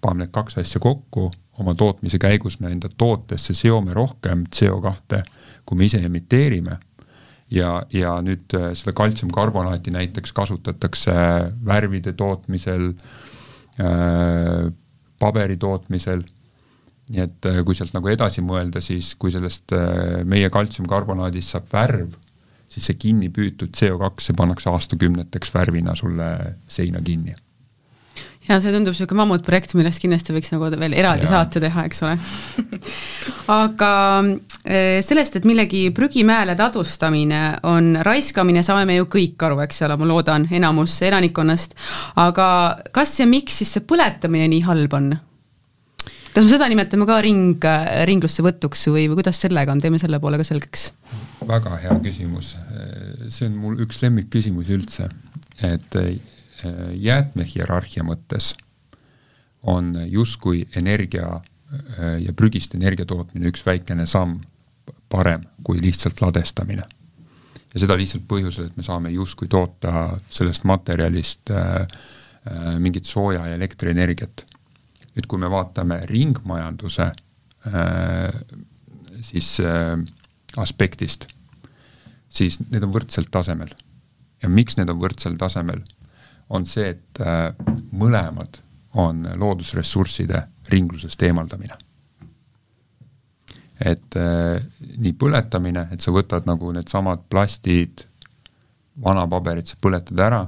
[0.00, 5.22] paneme need kaks asja kokku, oma tootmise käigus me enda tootesse seome rohkem CO2,
[5.64, 6.78] kui me ise emiteerime
[7.50, 11.14] ja, ja nüüd äh, seda kaltsiumkarbonaati näiteks kasutatakse
[11.66, 12.92] värvide tootmisel
[13.80, 14.68] äh,,
[15.20, 16.24] paberi tootmisel
[17.10, 21.70] nii et äh, kui sealt nagu edasi mõelda, siis kui sellest äh, meie kaltsiumkarbonaadist saab
[21.72, 22.14] värv,
[22.70, 26.30] siis see kinni püütud CO2, see pannakse aastakümneteks värvina sulle
[26.70, 27.34] seina kinni.
[28.50, 31.34] Ja see tundub niisugune mammutprojekt, millest kindlasti võiks nagu veel eraldi ja.
[31.36, 32.16] saate teha, eks ole
[33.60, 33.92] aga
[34.26, 39.98] äh, sellest, et millegi prügimäele ladustamine on raiskamine, saame me ju kõik aru, eks ole,
[40.00, 41.76] ma loodan, enamus elanikkonnast,
[42.20, 42.46] aga
[42.94, 45.12] kas ja miks siis see põletamine nii halb on?
[46.30, 47.64] kas me seda nimetame ka ring,
[48.08, 50.90] ringlusse võtuks või, või kuidas sellega on, teeme selle poole ka selgeks?
[51.46, 52.52] väga hea küsimus,
[53.30, 55.08] see on mul üks lemmikküsimusi üldse,
[55.66, 55.96] et
[56.94, 58.54] jäätmehierarhia mõttes
[59.62, 64.40] on justkui energia äh, ja prügist energia tootmine üks väikene samm
[65.10, 66.84] parem kui lihtsalt ladestamine.
[67.74, 71.86] ja seda lihtsalt põhjusel, et me saame justkui toota sellest materjalist äh,
[72.78, 74.46] mingit sooja ja elektrienergiat
[75.14, 78.40] nüüd, kui me vaatame ringmajanduse äh,
[79.22, 79.98] siis äh,
[80.58, 81.28] aspektist,
[82.30, 83.72] siis need on võrdsel tasemel.
[84.42, 85.82] ja miks need on võrdsel tasemel,
[86.50, 87.50] on see, et äh,
[87.92, 88.60] mõlemad
[89.00, 91.78] on loodusressursside ringlusest eemaldamine.
[93.80, 94.16] et
[95.00, 98.02] nii põletamine, et sa võtad nagu needsamad plastid,
[99.00, 100.42] vanapaberid, sa põletad ära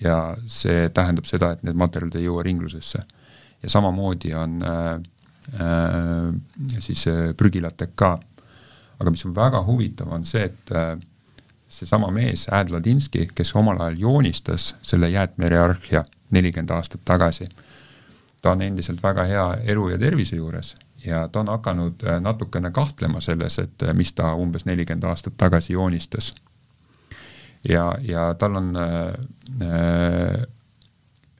[0.00, 3.00] ja see tähendab seda, et need materjalid ei jõua ringlusesse
[3.62, 4.94] ja samamoodi on äh,
[5.60, 6.34] äh,
[6.78, 8.18] siis äh, prügilatega ka.
[9.00, 10.98] aga mis on väga huvitav, on see, et äh,
[11.70, 17.46] seesama mees, Ad Ladinski, kes omal ajal joonistas selle jäätmehierarhia nelikümmend aastat tagasi,
[18.42, 22.70] ta on endiselt väga hea elu ja tervise juures ja ta on hakanud äh, natukene
[22.70, 26.32] kahtlema selles, et äh, mis ta umbes nelikümmend aastat tagasi joonistas.
[27.68, 30.46] ja, ja tal on äh,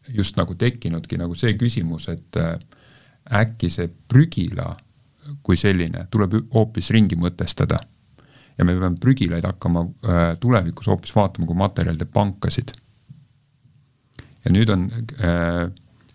[0.09, 2.55] just nagu tekkinudki nagu see küsimus, et äh,
[3.43, 4.75] äkki see prügila
[5.43, 7.79] kui selline tuleb hoopis ringi mõtestada.
[8.61, 12.75] Ja me peame prügilaid hakkama äh, tulevikus hoopis vaatama kui materjalide pankasid.
[14.45, 15.65] ja nüüd on äh,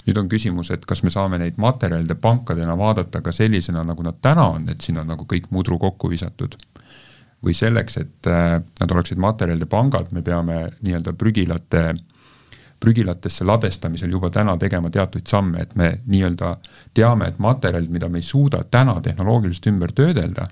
[0.05, 4.21] nüüd on küsimus, et kas me saame neid materjalide pankadena vaadata ka sellisena, nagu nad
[4.21, 6.58] täna on, et siin on nagu kõik mudru kokku visatud.
[7.45, 8.27] või selleks, et
[8.79, 11.97] nad oleksid materjalide pangad, me peame nii-öelda prügilate äh,
[12.79, 16.55] prügilatesse ladestamisel juba täna tegema teatuid samme, et me nii-öelda
[16.93, 20.47] teame, et materjalid, mida me ei suuda täna tehnoloogiliselt ümber töödelda,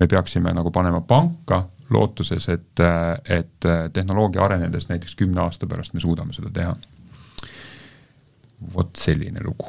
[0.00, 2.82] me peaksime nagu panema panka lootuses, et,
[3.28, 6.74] et tehnoloogia arenedes näiteks kümne aasta pärast me suudame seda teha.
[8.74, 9.66] vot selline lugu.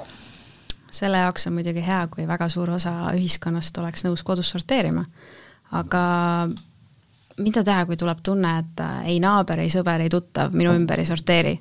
[0.91, 5.06] selle jaoks on muidugi hea, kui väga suur osa ühiskonnast oleks nõus kodus sorteerima,
[5.72, 6.04] aga
[7.38, 11.08] mida teha, kui tuleb tunne, et ei naaber, ei sõber, ei tuttav minu ümber ei
[11.08, 11.54] sorteeri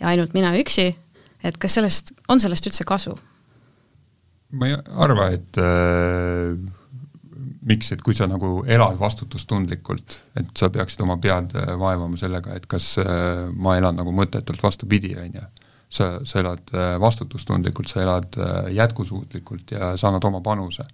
[0.00, 0.88] ja ainult mina üksi,
[1.44, 3.16] et kas sellest, on sellest üldse kasu?
[4.52, 6.52] ma ei arva, et äh,
[7.68, 12.56] miks, et kui sa nagu elad vastutustundlikult, et sa peaksid oma pead äh, vaevama sellega,
[12.58, 13.06] et kas äh,
[13.54, 15.44] ma elan nagu mõttetult, vastupidi, on ju.
[15.92, 18.38] sa, sa elad äh, vastutustundlikult, sa elad
[18.72, 20.86] jätkusuutlikult ja sa annad oma panuse.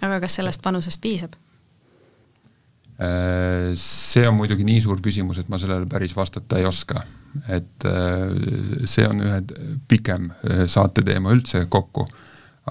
[0.00, 1.36] aga kas sellest panusest piisab?
[3.78, 7.04] See on muidugi nii suur küsimus, et ma sellele päris vastata ei oska.
[7.54, 7.84] et
[8.90, 9.36] see on ühe
[9.86, 10.32] pikem
[10.66, 12.08] saate teema üldse kokku,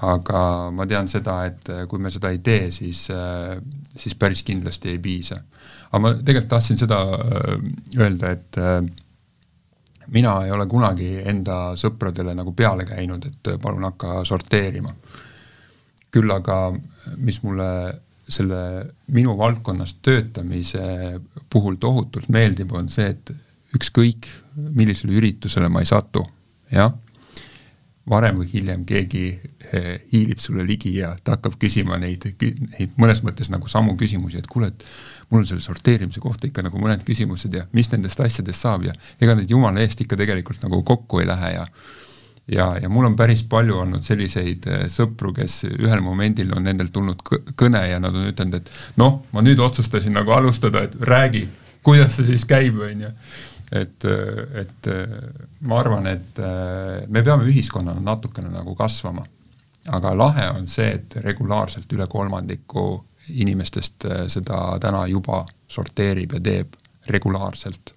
[0.02, 0.40] aga
[0.74, 3.06] ma tean seda, et kui me seda ei tee, siis,
[3.98, 5.40] siis päris kindlasti ei piisa.
[5.90, 7.00] aga ma tegelikult tahtsin seda
[7.98, 8.58] öelda, et
[10.14, 14.94] mina ei ole kunagi enda sõpradele nagu peale käinud, et palun hakka sorteerima.
[16.10, 16.72] küll aga,
[17.20, 17.64] mis mulle
[18.28, 18.60] selle
[19.12, 23.32] minu valdkonnas töötamise puhul tohutult meeldib, on see, et
[23.76, 26.24] ükskõik millisele üritusele ma ei satu,
[26.72, 26.92] jah,
[28.08, 29.24] varem või hiljem keegi
[29.72, 34.40] eh, hiilib sulle ligi ja ta hakkab küsima neid, neid mõnes mõttes nagu samu küsimusi,
[34.40, 34.84] et kuule, et
[35.30, 38.96] mul on selle sorteerimise kohta ikka nagu mõned küsimused ja mis nendest asjadest saab ja
[39.20, 41.66] ega need jumala eest ikka tegelikult nagu kokku ei lähe ja
[42.48, 46.92] ja, ja mul on päris palju olnud selliseid äh, sõpru, kes ühel momendil on nendelt
[46.94, 47.22] tulnud
[47.58, 51.44] kõne ja nad on ütelnud, et noh, ma nüüd otsustasin nagu alustada, et räägi,
[51.84, 53.12] kuidas see siis käib, on ju.
[53.72, 54.88] Et, et
[55.60, 59.26] ma arvan, et äh, me peame ühiskonnana natukene nagu kasvama.
[59.88, 62.88] aga lahe on see, et regulaarselt üle kolmandiku
[63.28, 66.76] inimestest äh, seda täna juba sorteerib ja teeb
[67.08, 67.94] regulaarselt.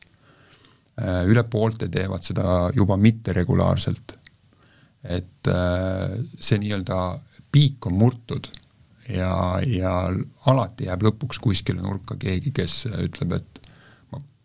[1.01, 4.17] Äh, üle poolte teevad seda juba mitteregulaarselt.
[5.01, 6.97] et äh, see nii-öelda
[7.51, 8.51] piik on murtud
[9.09, 9.93] ja, ja
[10.45, 13.50] alati jääb lõpuks kuskile nurka keegi, kes ütleb, et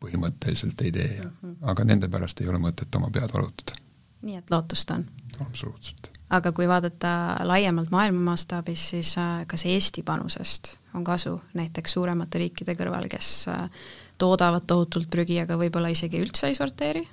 [0.01, 1.57] põhimõtteliselt ei tee ja -hmm.
[1.63, 3.79] aga nende pärast ei ole mõtet oma pead valutada.
[4.23, 5.07] nii et lootust on?
[5.41, 7.11] absoluutselt aga kui vaadata
[7.47, 13.49] laiemalt maailma mastaabis, siis äh, kas Eesti panusest on kasu näiteks suuremate riikide kõrval, kes
[13.53, 13.69] äh,
[14.19, 17.07] toodavad tohutult prügi, aga võib-olla isegi üldse ei sorteeri?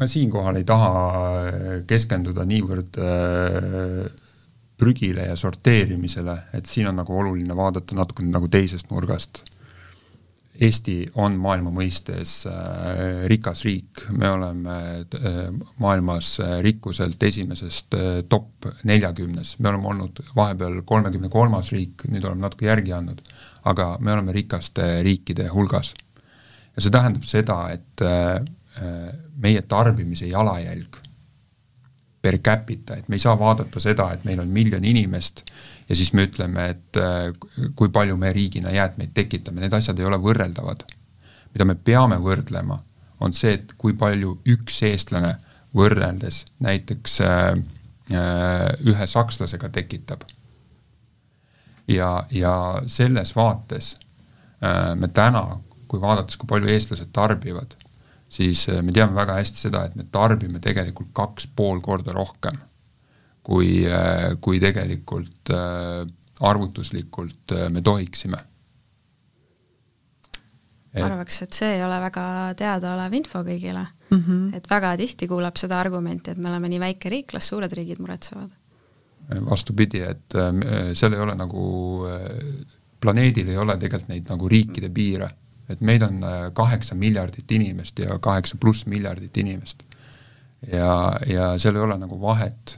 [0.00, 3.00] ma siinkohal ei taha äh, keskenduda niivõrd
[4.80, 9.42] prügile ja sorteerimisele, et siin on nagu oluline vaadata natukene nagu teisest nurgast
[10.60, 15.38] Eesti on maailma mõistes äh, rikas riik, me oleme äh,
[15.80, 17.96] maailmas äh, rikkuselt esimesest
[18.28, 23.24] top neljakümnes, me oleme olnud vahepeal kolmekümne kolmas riik, nüüd oleme natuke järgi andnud,
[23.72, 25.94] aga me oleme rikaste riikide hulgas.
[26.76, 28.04] ja see tähendab seda, et
[29.40, 31.00] meie tarbimise jalajälg
[32.20, 35.42] per capita, et me ei saa vaadata seda, et meil on miljon inimest
[35.90, 37.32] ja siis me ütleme, et äh,
[37.76, 40.86] kui palju me riigina jäätmeid tekitame, need asjad ei ole võrreldavad.
[41.50, 42.76] mida me peame võrdlema,
[43.20, 45.32] on see, et kui palju üks eestlane
[45.74, 47.48] võrreldes näiteks äh,
[48.14, 50.22] äh, ühe sakslasega tekitab.
[51.88, 52.54] ja, ja
[52.86, 53.96] selles vaates
[54.94, 55.56] me täna,
[55.88, 57.72] kui vaadates, kui palju eestlased tarbivad,
[58.28, 62.58] siis me teame väga hästi seda, et me tarbime tegelikult kaks pool korda rohkem,
[63.42, 66.04] kui, äh, kui tegelikult äh,
[66.40, 68.38] arvutuslikult me tohiksime.
[70.90, 71.02] Et...
[71.04, 72.22] arvaks, et see ei ole väga
[72.58, 74.16] teadaolev info kõigile mm.
[74.16, 74.56] -hmm.
[74.56, 78.00] et väga tihti kuuleb seda argumenti, et me oleme nii väike riik, las suured riigid
[78.02, 78.50] muretsevad.
[79.46, 80.34] vastupidi, et
[80.98, 81.66] seal ei ole nagu,
[83.00, 85.30] planeedil ei ole tegelikult neid nagu riikide piire
[85.70, 89.82] et meid on äh, kaheksa miljardit inimest ja kaheksa pluss miljardit inimest.
[90.72, 92.76] ja, ja seal ei ole nagu vahet,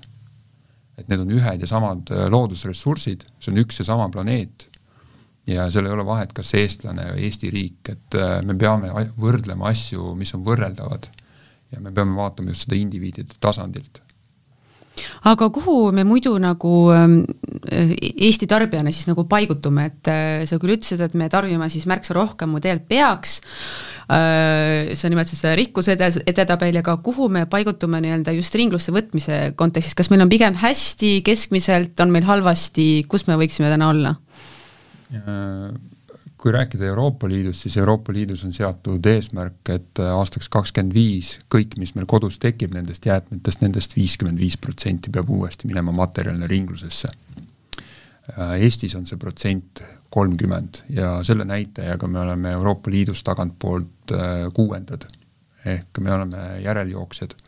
[0.98, 4.68] et need on ühed ja samad äh, loodusressursid, see on üks ja sama planeet
[5.48, 9.72] ja seal ei ole vahet, kas eestlane või Eesti riik, et äh, me peame võrdlema
[9.72, 11.10] asju, mis on võrreldavad.
[11.72, 14.02] ja me peame vaatama just seda indiviidide tasandilt
[15.28, 17.20] aga kuhu me muidu nagu ähm,
[17.72, 22.16] Eesti tarbijana siis nagu paigutume, et äh, sa küll ütlesid, et me tarbime siis märksa
[22.16, 23.36] rohkem, mu tegelikult peaks,
[24.10, 29.40] äh, sa nimetasid seda rikkuse ede-, edetabeli, aga kuhu me paigutume nii-öelda just ringlusse võtmise
[29.58, 34.16] kontekstis, kas meil on pigem hästi, keskmiselt, on meil halvasti, kus me võiksime täna olla?
[36.42, 41.36] Kui rääkida Euroopa Liidust, siis Euroopa Liidus on seatud eesmärk, et äh, aastaks kakskümmend viis
[41.54, 46.48] kõik, mis meil kodus tekib nendest jäätmetest, nendest viiskümmend viis protsenti peab uuesti minema materjalina
[46.50, 47.10] ringlusesse.
[47.38, 54.50] Äh, Eestis on see protsent kolmkümmend ja selle näitajaga me oleme Euroopa Liidus tagantpoolt äh,
[54.54, 55.06] kuuendad.
[55.64, 57.38] ehk me oleme järeljooksjad.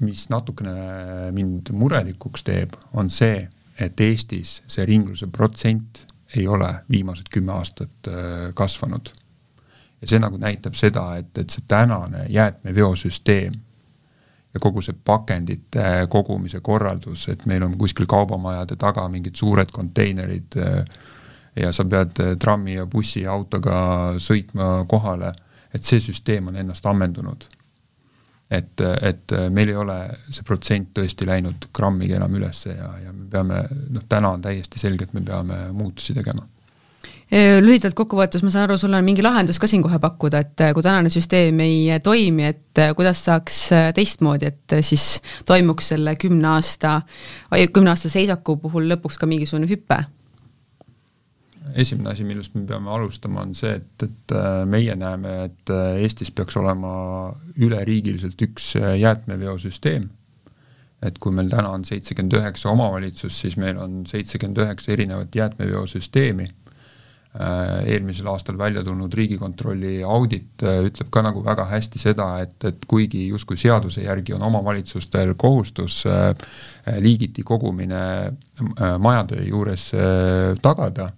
[0.00, 6.02] mis natukene mind murelikuks teeb, on see, et Eestis see ringluse protsent
[6.36, 8.14] ei ole viimased kümme aastat äh,
[8.54, 9.08] kasvanud.
[10.00, 13.52] ja see nagu näitab seda, et, et see tänane jäätmeveosüsteem
[14.54, 20.58] ja kogu see pakendite kogumise korraldus, et meil on kuskil kaubamajade taga mingid suured konteinerid
[20.60, 20.84] äh,
[21.56, 23.78] ja sa pead äh, trammi ja bussi ja autoga
[24.18, 25.32] sõitma kohale,
[25.74, 27.48] et see süsteem on ennast ammendunud
[28.50, 29.96] et, et meil ei ole
[30.30, 34.78] see protsent tõesti läinud grammigi enam ülesse ja, ja me peame, noh, täna on täiesti
[34.82, 36.46] selge, et me peame muutusi tegema.
[37.26, 40.84] Lühidalt kokkuvõttes ma saan aru, sul on mingi lahendus ka siin kohe pakkuda, et kui
[40.86, 43.56] tänane süsteem ei toimi, et kuidas saaks
[43.98, 45.16] teistmoodi, et siis
[45.48, 47.00] toimuks selle kümne aasta,
[47.74, 50.04] kümne aasta seisaku puhul lõpuks ka mingisugune hüpe
[51.74, 56.02] esimene asi, millest me peame alustama, on see, et, et äh, meie näeme, et äh,
[56.04, 56.92] Eestis peaks olema
[57.56, 60.06] üleriigiliselt üks äh, jäätmeveosüsteem.
[61.06, 66.48] et kui meil täna on seitsekümmend üheksa omavalitsust, siis meil on seitsekümmend üheksa erinevat jäätmeveosüsteemi.
[67.84, 73.26] eelmisel aastal välja tulnud Riigikontrolli audit ütleb ka nagu väga hästi seda, et, et kuigi
[73.28, 76.06] justkui seaduse järgi on omavalitsustel kohustus
[77.04, 78.32] liigiti kogumine
[78.98, 79.90] majade juures
[80.64, 81.10] tagada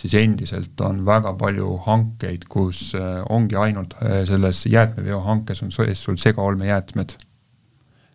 [0.00, 6.04] siis endiselt on väga palju hankeid, kus äh, ongi ainult äh, selles jäätmeveohankes on sees
[6.04, 7.16] sul segaolmejäätmed.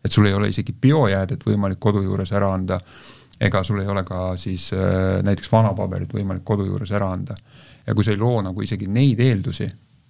[0.06, 2.80] et sul ei ole isegi biojäädet võimalik kodu juures ära anda,
[3.42, 7.36] ega sul ei ole ka siis äh, näiteks vanapaberit võimalik kodu juures ära anda.
[7.88, 9.68] ja kui sa ei loo nagu isegi neid eeldusi,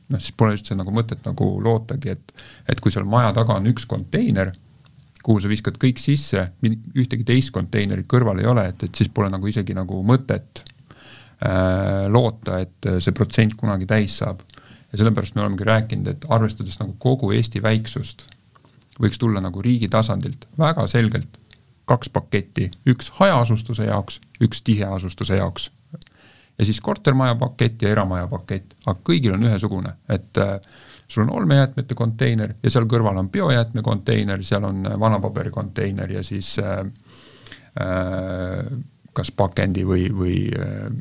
[0.10, 3.68] noh siis pole üldse nagu mõtet nagu lootagi, et et kui seal maja taga on
[3.68, 4.54] üks konteiner,
[5.24, 6.52] kuhu sa viskad kõik sisse,
[6.96, 10.64] ühtegi teist konteinerit kõrval ei ole, et, et siis pole nagu isegi nagu mõtet
[12.10, 14.40] loota, et see protsent kunagi täis saab.
[14.92, 18.24] ja sellepärast me olemegi rääkinud, et arvestades nagu kogu Eesti väiksust,
[19.02, 21.40] võiks tulla nagu riigi tasandilt väga selgelt
[21.86, 25.72] kaks paketti, üks hajaasustuse jaoks, üks tiheasustuse jaoks.
[26.58, 30.60] ja siis kortermaja pakett ja eramaja pakett, aga kõigil on ühesugune, et äh,
[31.08, 36.12] sul on olmejäätmete konteiner ja seal kõrval on biojäätme konteiner, seal on äh, vanapaberi konteiner
[36.12, 36.80] ja siis äh,
[37.82, 38.72] äh,
[39.14, 40.94] kas pakendi või, või äh, äh,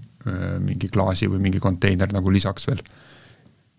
[0.60, 2.80] mingi klaasi või mingi konteiner nagu lisaks veel.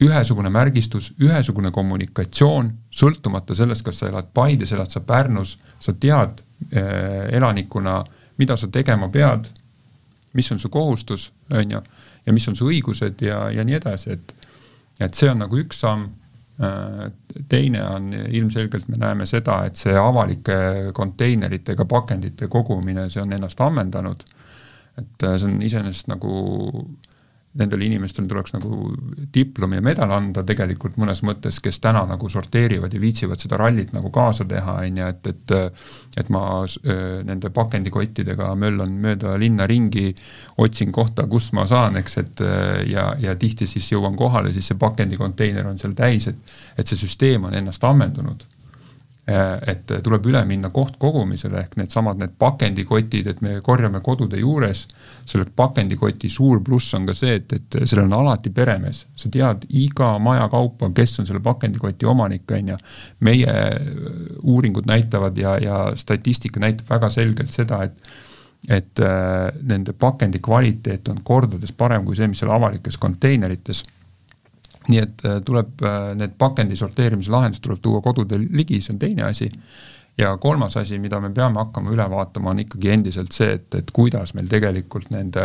[0.02, 6.42] ühesugune märgistus, ühesugune kommunikatsioon, sõltumata sellest, kas sa elad Paides, elad sa Pärnus, sa tead
[6.76, 8.04] äh, elanikuna,
[8.38, 9.48] mida sa tegema pead,
[10.34, 11.82] mis on su kohustus, on ju,
[12.26, 14.36] ja mis on su õigused ja, ja nii edasi, et
[15.00, 16.08] et see on nagu üks samm,
[16.64, 17.08] äh,
[17.52, 23.62] teine on ilmselgelt me näeme seda, et see avalike konteineritega pakendite kogumine, see on ennast
[23.62, 24.24] ammendanud.
[25.02, 26.40] Et äh, see on iseenesest nagu
[27.56, 28.90] nendele inimestele tuleks nagu
[29.34, 33.94] diplom ja medal anda tegelikult mõnes mõttes, kes täna nagu sorteerivad ja viitsivad seda rallit
[33.96, 35.56] nagu kaasa teha, on ju, et, et
[36.20, 40.10] et ma äh, nende pakendikottidega möllan mööda linna ringi,
[40.64, 44.72] otsin kohta, kus ma saan, eks, et äh, ja, ja tihti siis jõuan kohale, siis
[44.72, 48.55] see pakendikonteiner on seal täis, et et see süsteem on ennast ammendunud Äh,
[49.26, 54.84] et tuleb üle minna kohtkogumisele ehk needsamad need pakendikotid, et me korjame kodude juures.
[55.26, 59.66] selle pakendikoti suur pluss on ka see, et, et sellel on alati peremees, sa tead
[59.70, 62.78] iga maja kaupa, kes on selle pakendikoti omanik, on ju.
[63.20, 63.74] meie äh,
[64.44, 68.16] uuringud näitavad ja, ja statistika näitab väga selgelt seda, et
[68.70, 73.84] et äh, nende pakendi kvaliteet on kordades parem kui see, mis seal avalikes konteinerites
[74.90, 79.02] nii et äh, tuleb äh, need pakendi sorteerimise lahendused tuleb tuua kodude ligi, see on
[79.02, 79.50] teine asi.
[80.18, 83.90] ja kolmas asi, mida me peame hakkama üle vaatama, on ikkagi endiselt see, et, et
[83.92, 85.44] kuidas meil tegelikult nende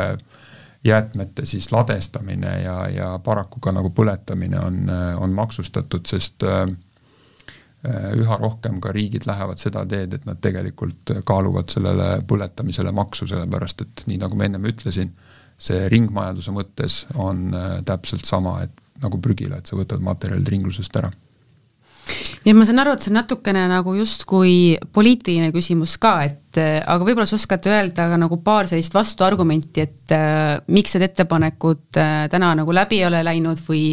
[0.86, 4.78] jäätmete siis ladestamine ja, ja paraku ka nagu põletamine on,
[5.20, 6.62] on maksustatud, sest äh,
[8.14, 13.82] üha rohkem ka riigid lähevad seda teed, et nad tegelikult kaaluvad sellele põletamisele maksu, sellepärast
[13.86, 15.11] et nii nagu ma ennem ütlesin,
[15.61, 17.51] see ringmajanduse mõttes on
[17.88, 21.11] täpselt sama, et nagu prügile, et sa võtad materjalid ringlusest ära.
[22.44, 27.05] Ja ma saan aru, et see on natukene nagu justkui poliitiline küsimus ka, et aga
[27.05, 32.24] võib-olla sa oskad öelda ka nagu paar sellist vastuargumenti, et äh, miks need ettepanekud äh,
[32.32, 33.92] täna nagu läbi ei ole läinud või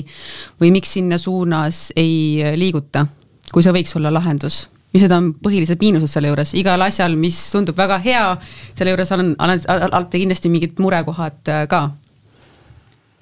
[0.62, 3.06] või miks sinna suunas ei liiguta,
[3.52, 4.66] kui see võiks olla lahendus?
[4.96, 8.26] mis need on põhilised miinused selle juures, igal asjal, mis tundub väga hea,
[8.78, 11.90] selle juures on alati kindlasti mingid murekohad äh, ka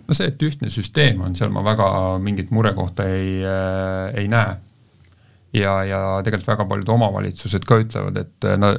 [0.08, 1.88] no see, et ühtne süsteem on, seal ma väga
[2.24, 4.56] mingit murekohta ei äh,, ei näe.
[5.56, 8.74] ja, ja tegelikult väga paljud omavalitsused ka ütlevad, et no,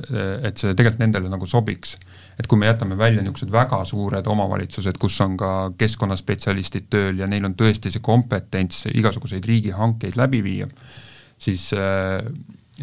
[0.44, 1.96] et see tegelikult nendele nagu sobiks.
[2.38, 7.30] et kui me jätame välja niisugused väga suured omavalitsused, kus on ka keskkonnaspetsialistid tööl ja
[7.30, 10.68] neil on tõesti see kompetents igasuguseid riigihankeid läbi viia,
[11.38, 12.20] siis äh,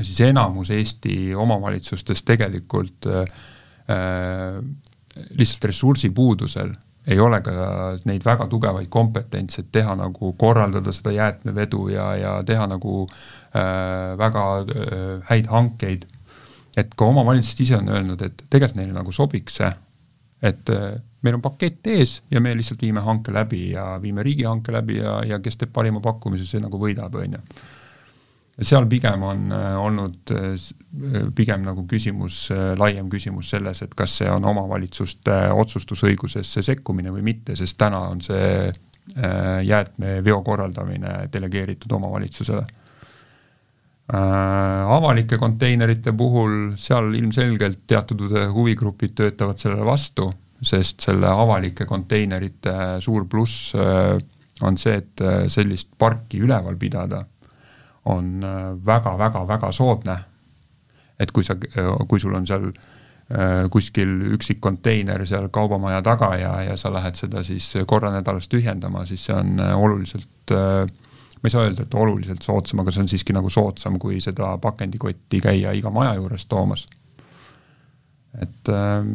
[0.02, 3.28] siis enamus Eesti omavalitsustest tegelikult äh,
[3.90, 4.64] äh
[5.38, 6.72] lihtsalt ressursipuudusel
[7.08, 7.54] ei ole ka
[8.08, 14.14] neid väga tugevaid kompetentse, et teha nagu, korraldada seda jäätmevedu ja, ja teha nagu äh,
[14.20, 16.06] väga äh, häid hankeid.
[16.78, 19.70] et ka omavalitsused ise on öelnud, et tegelikult neile nagu sobiks see,
[20.42, 24.74] et äh, meil on pakett ees ja me lihtsalt viime hanke läbi ja viime riigihanke
[24.74, 27.44] läbi ja, ja kes teeb parima pakkumise, see nagu võidab, on ju
[28.62, 30.54] seal pigem on äh, olnud äh,
[31.36, 37.26] pigem nagu küsimus, äh, laiem küsimus selles, et kas see on omavalitsuste otsustusõigusesse sekkumine või
[37.34, 38.72] mitte, sest täna on see
[39.68, 42.62] jäätmeveo korraldamine delegeeritud omavalitsusele.
[44.16, 48.24] Avalike konteinerite puhul, seal ilmselgelt teatud
[48.56, 50.30] huvigrupid töötavad sellele vastu,
[50.64, 57.26] sest selle avalike konteinerite suur pluss on see, et sellist parki üleval pidada
[58.06, 58.46] on
[58.86, 60.18] väga-väga-väga äh, soodne.
[61.20, 61.56] et kui sa,
[62.08, 67.16] kui sul on seal äh, kuskil üksik konteiner seal kaubamaja taga ja, ja sa lähed
[67.16, 70.52] seda siis korra nädalas tühjendama, siis see on äh, oluliselt
[71.44, 74.58] ma ei saa öelda, et oluliselt soodsam, aga see on siiski nagu soodsam, kui seda
[74.58, 76.88] pakendikotti käia iga maja juures toomas.
[78.42, 79.06] et äh,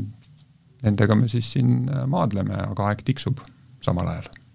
[0.83, 3.41] nendega me siis siin maadleme, aga aeg tiksub
[3.83, 4.48] samal ajal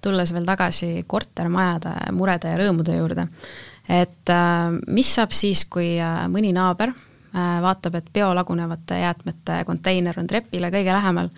[0.00, 3.26] tulles veel tagasi kortermajade murede ja rõõmude juurde,
[3.88, 10.20] et äh, mis saab siis, kui äh, mõni naaber äh, vaatab, et biolagunevate jäätmete konteiner
[10.20, 11.30] on trepile kõige lähemal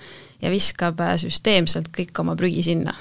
[0.42, 2.94] ja viskab süsteemselt kõik oma prügi sinna?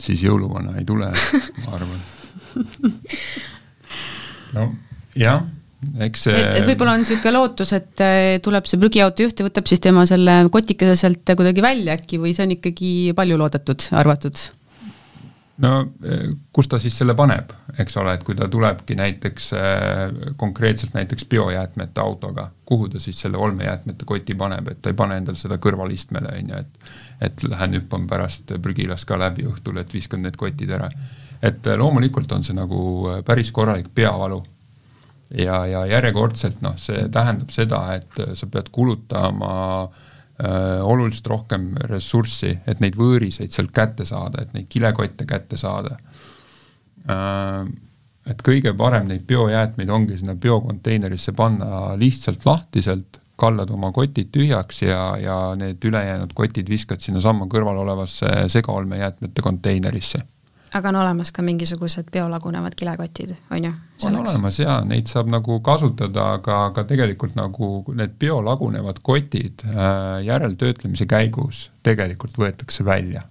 [0.00, 1.10] siis jõuluvana ei tule,
[1.66, 2.00] ma arvan.
[4.50, 4.64] No
[5.14, 5.44] jah,
[6.06, 9.48] eks see et, et võib-olla on niisugune lootus, et äh, tuleb see prügiauto juht ja
[9.48, 13.90] võtab siis tema selle kotikese sealt kuidagi välja äkki või see on ikkagi palju loodetud,
[13.96, 14.42] arvatud?
[15.60, 15.72] no
[16.04, 20.02] eh, kus ta siis selle paneb, eks ole, et kui ta tulebki näiteks eh,
[20.40, 25.18] konkreetselt näiteks biojäätmete autoga, kuhu ta siis selle olmejäätmete koti paneb, et ta ei pane
[25.20, 29.92] endal seda kõrvalistmele, on ju, et et lähen hüppan pärast prügilast ka läbi õhtul, et
[29.92, 30.88] viskan need kotid ära.
[31.42, 32.80] et eh, loomulikult on see nagu
[33.26, 34.42] päris korralik peavalu.
[35.30, 39.52] Ja, ja järjekordselt noh, see tähendab seda, et sa pead kulutama
[39.84, 40.00] äh,
[40.44, 45.96] äh, oluliselt rohkem ressurssi, et neid võõriseid sealt kätte saada, et neid kilekotte kätte saada
[47.08, 47.64] äh,.
[48.30, 54.82] et kõige parem neid biojäätmeid ongi sinna biokonteinerisse panna lihtsalt lahtiselt, kallad oma kotid tühjaks
[54.84, 60.20] ja, ja need ülejäänud kotid viskad sinnasamma kõrval olevasse segaolmejäätmete konteinerisse
[60.72, 63.72] aga on olemas ka mingisugused biolagunevad kilekotid, on ju?
[64.04, 70.20] on olemas jaa, neid saab nagu kasutada, aga, aga tegelikult nagu need biolagunevad kotid äh,
[70.24, 73.22] järeltöötlemise käigus tegelikult võetakse välja.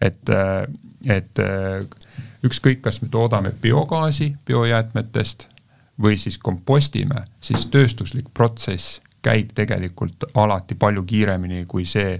[0.00, 0.66] et äh,,
[1.08, 1.86] et äh,
[2.44, 5.48] ükskõik, kas me toodame biogaasi biojäätmetest
[6.02, 12.18] või siis kompostime, siis tööstuslik protsess käib tegelikult alati palju kiiremini kui see,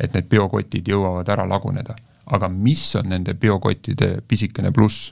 [0.00, 1.96] et need biokotid jõuavad ära laguneda
[2.30, 5.10] aga mis on nende biokottide pisikene pluss,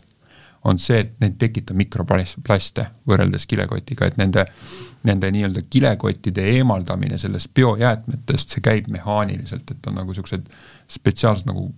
[0.66, 4.42] on see, et neid tekitab mikroplaste võrreldes kilekotiga, et nende,
[5.06, 10.48] nende nii-öelda kilekottide eemaldamine sellest biojäätmetest, see käib mehaaniliselt, et on nagu niisugused
[10.90, 11.68] spetsiaalsed nagu,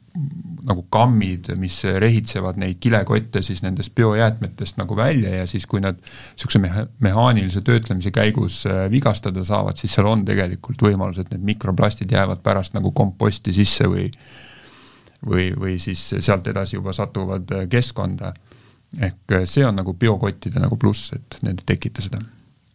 [0.66, 6.01] nagu kammid, mis rehitsevad neid kilekotte siis nendest biojäätmetest nagu välja ja siis, kui nad
[6.01, 11.45] niisuguse meha-, mehaanilise töötlemise käigus äh, vigastada saavad, siis seal on tegelikult võimalus, et need
[11.53, 14.09] mikroplastid jäävad pärast nagu komposti sisse või
[15.27, 18.35] või, või siis sealt edasi juba satuvad äh, keskkonda.
[19.01, 22.18] ehk äh, see on nagu biokottide nagu pluss, et need ei tekita seda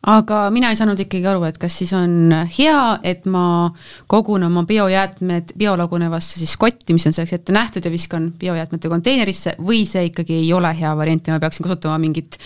[0.05, 3.71] aga mina ei saanud ikkagi aru, et kas siis on hea, et ma
[4.11, 9.55] kogun oma biojäätmed biolagunevasse siis kotti, mis on selleks ette nähtud ja viskan biojäätmete konteinerisse
[9.65, 12.37] või see ikkagi ei ole hea variant ja ma peaksin kasutama mingit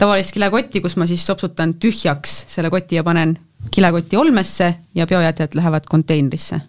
[0.00, 3.38] tavalist kilekotti, kus ma siis sopsutan tühjaks selle koti ja panen
[3.70, 6.60] kilekoti olmesse ja biojäätmed lähevad konteinerisse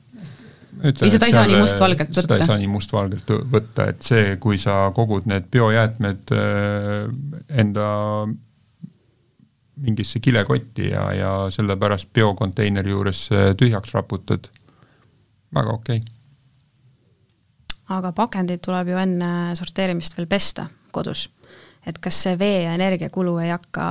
[0.83, 2.23] ütlen, seda ei saa nii mustvalgelt võtta?
[2.25, 7.05] seda ei saa nii mustvalgelt võtta, et see, kui sa kogud need biojäätmed äh,
[7.61, 7.87] enda
[9.85, 14.49] mingisse kilekotti ja, ja sellepärast biokonteineri juures äh, tühjaks raputad,
[15.55, 16.13] väga okei okay.
[17.97, 21.27] aga pakendid tuleb ju enne sorteerimist veel pesta kodus
[21.85, 23.87] et kas see vee ja energiakulu ei hakka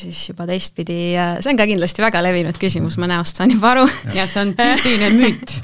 [0.00, 0.98] siis juba teistpidi,
[1.40, 3.86] see on ka kindlasti väga levinud küsimus, ma näost saan juba aru.
[4.18, 5.56] ja see on tüüpiline müüt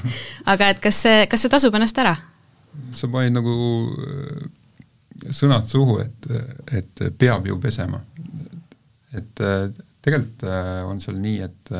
[0.49, 2.15] aga et kas see, kas see tasub ennast ära?
[2.95, 3.53] sa panid nagu
[4.03, 6.27] äh, sõnad suhu, et,
[6.75, 8.01] et peab ju pesema.
[9.15, 9.69] et äh,
[10.03, 11.73] tegelikult äh, on seal nii, et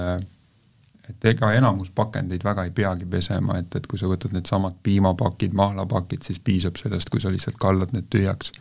[1.06, 5.53] et ega enamus pakendeid väga ei peagi pesema, et, et kui sa võtad needsamad piimapakid,
[5.53, 8.56] mahlapakid, siis piisab sellest, kui sa lihtsalt kallad need tühjaks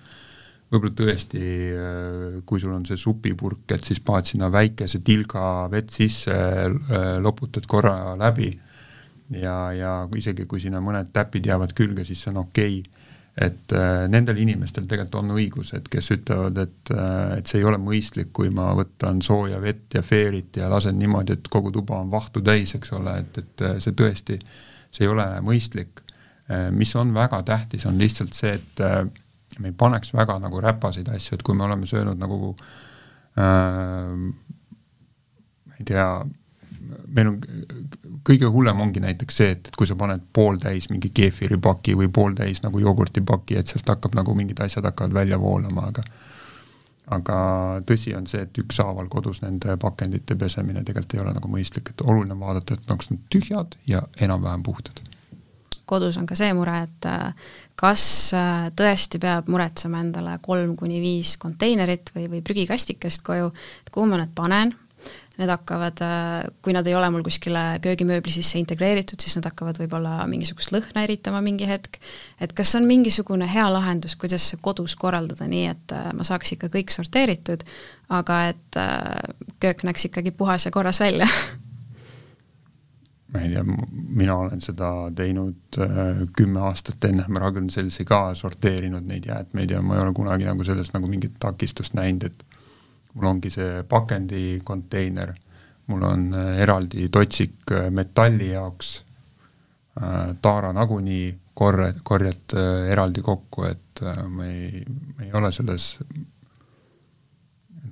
[0.74, 5.94] võib-olla tõesti, äh, kui sul on see supipurk, et siis paned sinna väikese tilga vett
[5.94, 8.50] sisse, äh, loputad korra läbi
[9.38, 13.10] ja, ja isegi kui sinna mõned täpid jäävad külge, siis see on okei okay.
[13.46, 16.94] et äh, nendel inimestel tegelikult on õigus, et kes ütlevad, et
[17.38, 21.38] et see ei ole mõistlik, kui ma võtan sooja vett ja feerit ja lasen niimoodi,
[21.38, 24.38] et kogu tuba on vahtu täis, eks ole, et, et see tõesti,
[24.94, 26.02] see ei ole mõistlik
[26.76, 29.23] mis on väga tähtis, on lihtsalt see, et
[29.60, 32.54] me ei paneks väga nagu räpaseid asju, et kui me oleme söönud nagu
[33.38, 34.14] äh,
[35.68, 36.08] ma ei tea,
[37.14, 37.40] meil on,
[38.26, 42.62] kõige hullem ongi näiteks see, et, et kui sa paned pooltäis mingi keefiripaki või pooltäis
[42.64, 46.06] nagu jogurtipaki, et sealt hakkab nagu mingid asjad hakkavad välja voolama, aga
[47.14, 47.38] aga
[47.84, 52.04] tõsi on see, et ükshaaval kodus nende pakendite pesemine tegelikult ei ole nagu mõistlik, et
[52.04, 55.02] oluline on vaadata, et oleks nad tühjad ja enam-vähem puhtad
[55.88, 58.04] kodus on ka see mure, et äh, kas
[58.36, 63.52] äh, tõesti peab muretsema endale kolm kuni viis konteinerit või, või prügikastikest koju,
[63.84, 64.74] et kuhu ma need panen,
[65.38, 69.80] need hakkavad, äh, kui nad ei ole mul kuskile köögimööbli sisse integreeritud, siis nad hakkavad
[69.82, 71.98] võib-olla mingisugust lõhna eritama mingi hetk,
[72.40, 76.70] et kas on mingisugune hea lahendus, kuidas see kodus korraldada nii, et ma saaks ikka
[76.78, 77.66] kõik sorteeritud,
[78.14, 78.80] aga et
[79.64, 81.28] köök näeks ikkagi puhas ja korras välja
[83.34, 83.64] ma ei tea,
[84.14, 89.96] mina olen seda teinud äh, kümme aastat enne Ragn-Sellsi ka sorteerinud neid jäätmeid ja ma
[89.96, 92.44] ei ole kunagi nagu sellest nagu mingit takistust näinud, et
[93.14, 95.34] mul ongi see pakendikontseiner,
[95.90, 99.00] mul on äh, eraldi totsik äh, metalli jaoks
[100.42, 102.54] taara nagunii korre, korjad
[102.90, 105.92] eraldi kokku, et me ei, me ei ole selles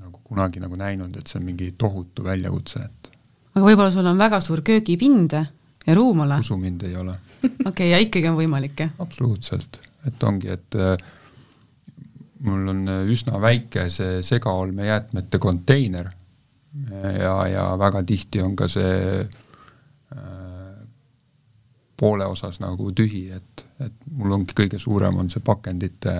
[0.00, 3.11] nagu kunagi nagu näinud, et see on mingi tohutu väljakutse, et
[3.52, 6.38] aga võib-olla sul on väga suur köögipind ja ruum ole?
[6.40, 7.16] usu mind, ei ole.
[7.70, 8.94] okei ja ikkagi on võimalik, jah?
[9.04, 10.96] absoluutselt, et ongi, et äh,
[12.46, 12.82] mul on
[13.12, 16.10] üsna väike see segaolmejäätmete konteiner
[17.20, 20.22] ja, ja väga tihti on ka see äh,
[22.00, 26.14] poole osas nagu tühi, et, et mul ongi kõige suurem on see pakendite,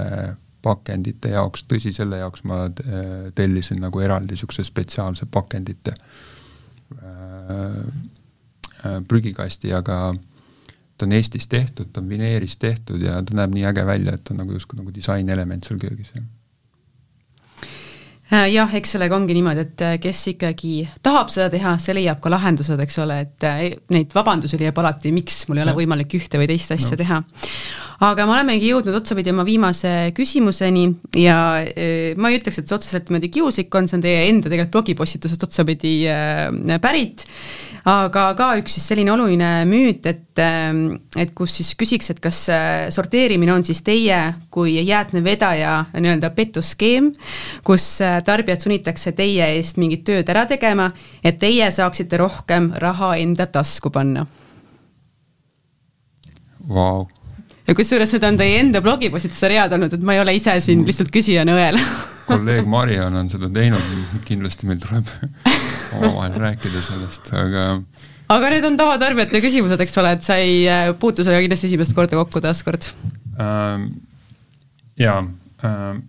[0.62, 6.31] pakendite jaoks, tõsi, selle jaoks ma äh, tellisin nagu eraldi niisuguse spetsiaalse pakendite äh, äh,
[9.08, 9.98] prügikasti, aga
[10.98, 14.24] ta on Eestis tehtud, ta on vineerist tehtud ja ta näeb nii äge välja, et
[14.24, 16.22] ta on nagu justkui nagu disainelement seal köögis, jah.
[16.24, 16.41] Äh,
[18.32, 20.74] jah, eks sellega ongi niimoodi, et äh, kes ikkagi
[21.04, 25.12] tahab seda teha, see leiab ka lahendused, eks ole, et äh, neid vabandusi leiab alati,
[25.14, 27.00] miks mul ei ole võimalik ühte või teist asja no.
[27.02, 27.20] teha.
[28.08, 30.86] aga me olemegi jõudnud otsapidi oma viimase küsimuseni
[31.22, 31.36] ja
[32.16, 35.46] ma ei ütleks, et see otseselt niimoodi kiuslik on, see on teie enda tegelikult blogipostitusest
[35.50, 35.98] otsapidi
[36.82, 37.26] pärit
[37.88, 40.82] aga ka üks siis selline oluline müüt, et, ähm,
[41.18, 44.18] et kus siis küsiks, et kas äh, sorteerimine on siis teie
[44.52, 47.10] kui jäätmevedaja nii-öelda petuskeem,
[47.64, 50.90] kus äh, tarbijad sunnitakse teie eest mingit tööd ära tegema,
[51.24, 54.26] et teie saaksite rohkem raha enda tasku panna
[56.68, 57.04] wow.?
[57.66, 60.86] ja kusjuures need on teie enda blogipostituse read olnud, et ma ei ole ise siin
[60.86, 61.80] lihtsalt küsijana õel
[62.32, 63.92] kolleeg Mariann on seda teinud,
[64.26, 65.08] kindlasti meil tuleb
[65.98, 67.66] omavahel rääkida sellest, aga
[68.28, 71.96] aga need on tavatarbijate küsimused, eks ole, et sa ei äh, puutu sellega kindlasti esimest
[71.96, 72.88] korda kokku taaskord
[73.40, 73.90] ähm,?
[75.00, 75.20] jaa
[75.66, 76.02] ähm,,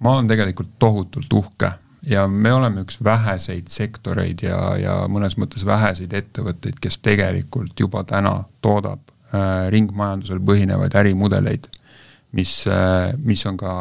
[0.00, 1.72] ma olen tegelikult tohutult uhke
[2.06, 8.04] ja me oleme üks väheseid sektoreid ja, ja mõnes mõttes väheseid ettevõtteid, kes tegelikult juba
[8.08, 9.02] täna toodab
[9.34, 11.68] äh, ringmajandusel põhinevaid ärimudeleid,
[12.36, 13.74] mis äh,, mis on ka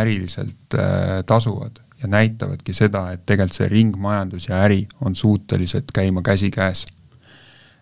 [0.00, 6.22] äriliselt äh, tasuvad ja näitavadki seda, et tegelikult see ringmajandus ja äri on suutelised käima
[6.22, 6.86] käsikäes.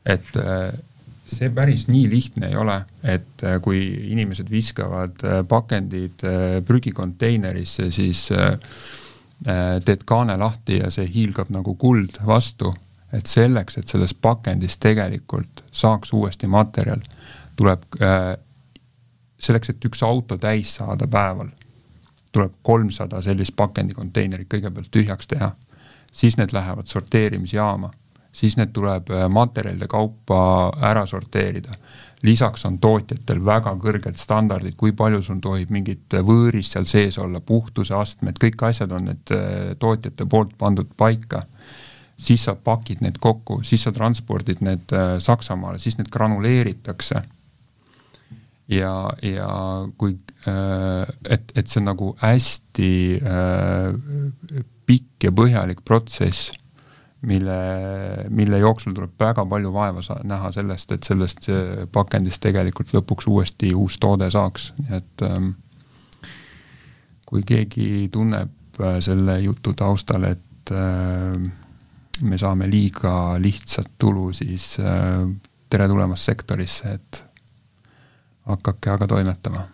[0.06, 0.72] et äh,
[1.26, 3.80] see päris nii lihtne ei ole, et äh, kui
[4.12, 6.24] inimesed viskavad äh, pakendid
[6.66, 8.28] prügikonteinerisse, siis
[9.84, 12.72] teed kaane lahti ja see hiilgab nagu kuld vastu,
[13.12, 17.00] et selleks, et sellest pakendist tegelikult saaks uuesti materjal,
[17.56, 17.86] tuleb
[19.40, 21.48] selleks, et üks auto täis saada päeval
[22.32, 25.50] tuleb kolmsada sellist pakendikonteinerit kõigepealt tühjaks teha,
[26.12, 27.90] siis need lähevad sorteerimisjaama,
[28.32, 31.74] siis need tuleb äh, materjalide kaupa ära sorteerida.
[32.22, 37.40] lisaks on tootjatel väga kõrged standardid, kui palju sul tohib mingit võõrist seal sees olla,
[37.40, 41.42] puhtuse astmed, kõik asjad on need äh, tootjate poolt pandud paika
[42.20, 47.22] siis sa pakid need kokku, siis sa transpordid need äh, Saksamaale, siis need granuleeritakse
[48.70, 48.94] ja,
[49.26, 49.50] ja
[49.98, 50.16] kui
[50.48, 56.52] äh,, et, et see on nagu hästi äh, pikk ja põhjalik protsess,
[57.26, 57.56] mille,
[58.32, 61.50] mille jooksul tuleb väga palju vaeva saa-, näha sellest, et sellest
[61.92, 65.50] pakendist tegelikult lõpuks uuesti uus toode saaks, nii et ähm,
[67.30, 71.38] kui keegi tunneb äh, selle jutu taustal, et äh,
[72.26, 75.22] me saame liiga lihtsat tulu, siis äh,
[75.70, 77.24] tere tulemast sektorisse, et
[78.46, 79.66] hakake aga toimetama.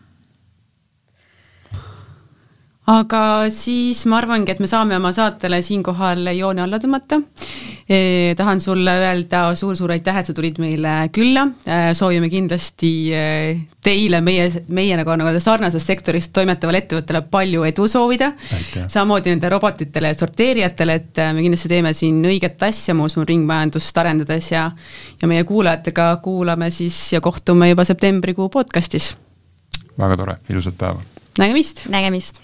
[2.87, 7.21] aga siis ma arvangi, et me saame oma saatele siinkohal joone alla tõmmata.
[8.37, 14.19] Tahan sulle öelda suur-suur aitäh, et sa tulid meile külla eh,, soovime kindlasti eh, teile,
[14.27, 18.33] meie, meie nagu, nagu sarnases sektoris toimetavale ettevõttele palju edu soovida.
[18.91, 24.03] samamoodi nende robotitele ja sorteerijatele, et me kindlasti teeme siin õiget asja, ma usun, ringmajandust
[24.03, 24.67] arendades ja
[25.23, 29.15] ja meie kuulajatega kuulame siis ja kohtume juba septembrikuu podcastis.
[29.99, 31.03] väga tore, ilusat päeva!
[31.39, 31.87] nägemist!
[31.89, 32.43] nägemist!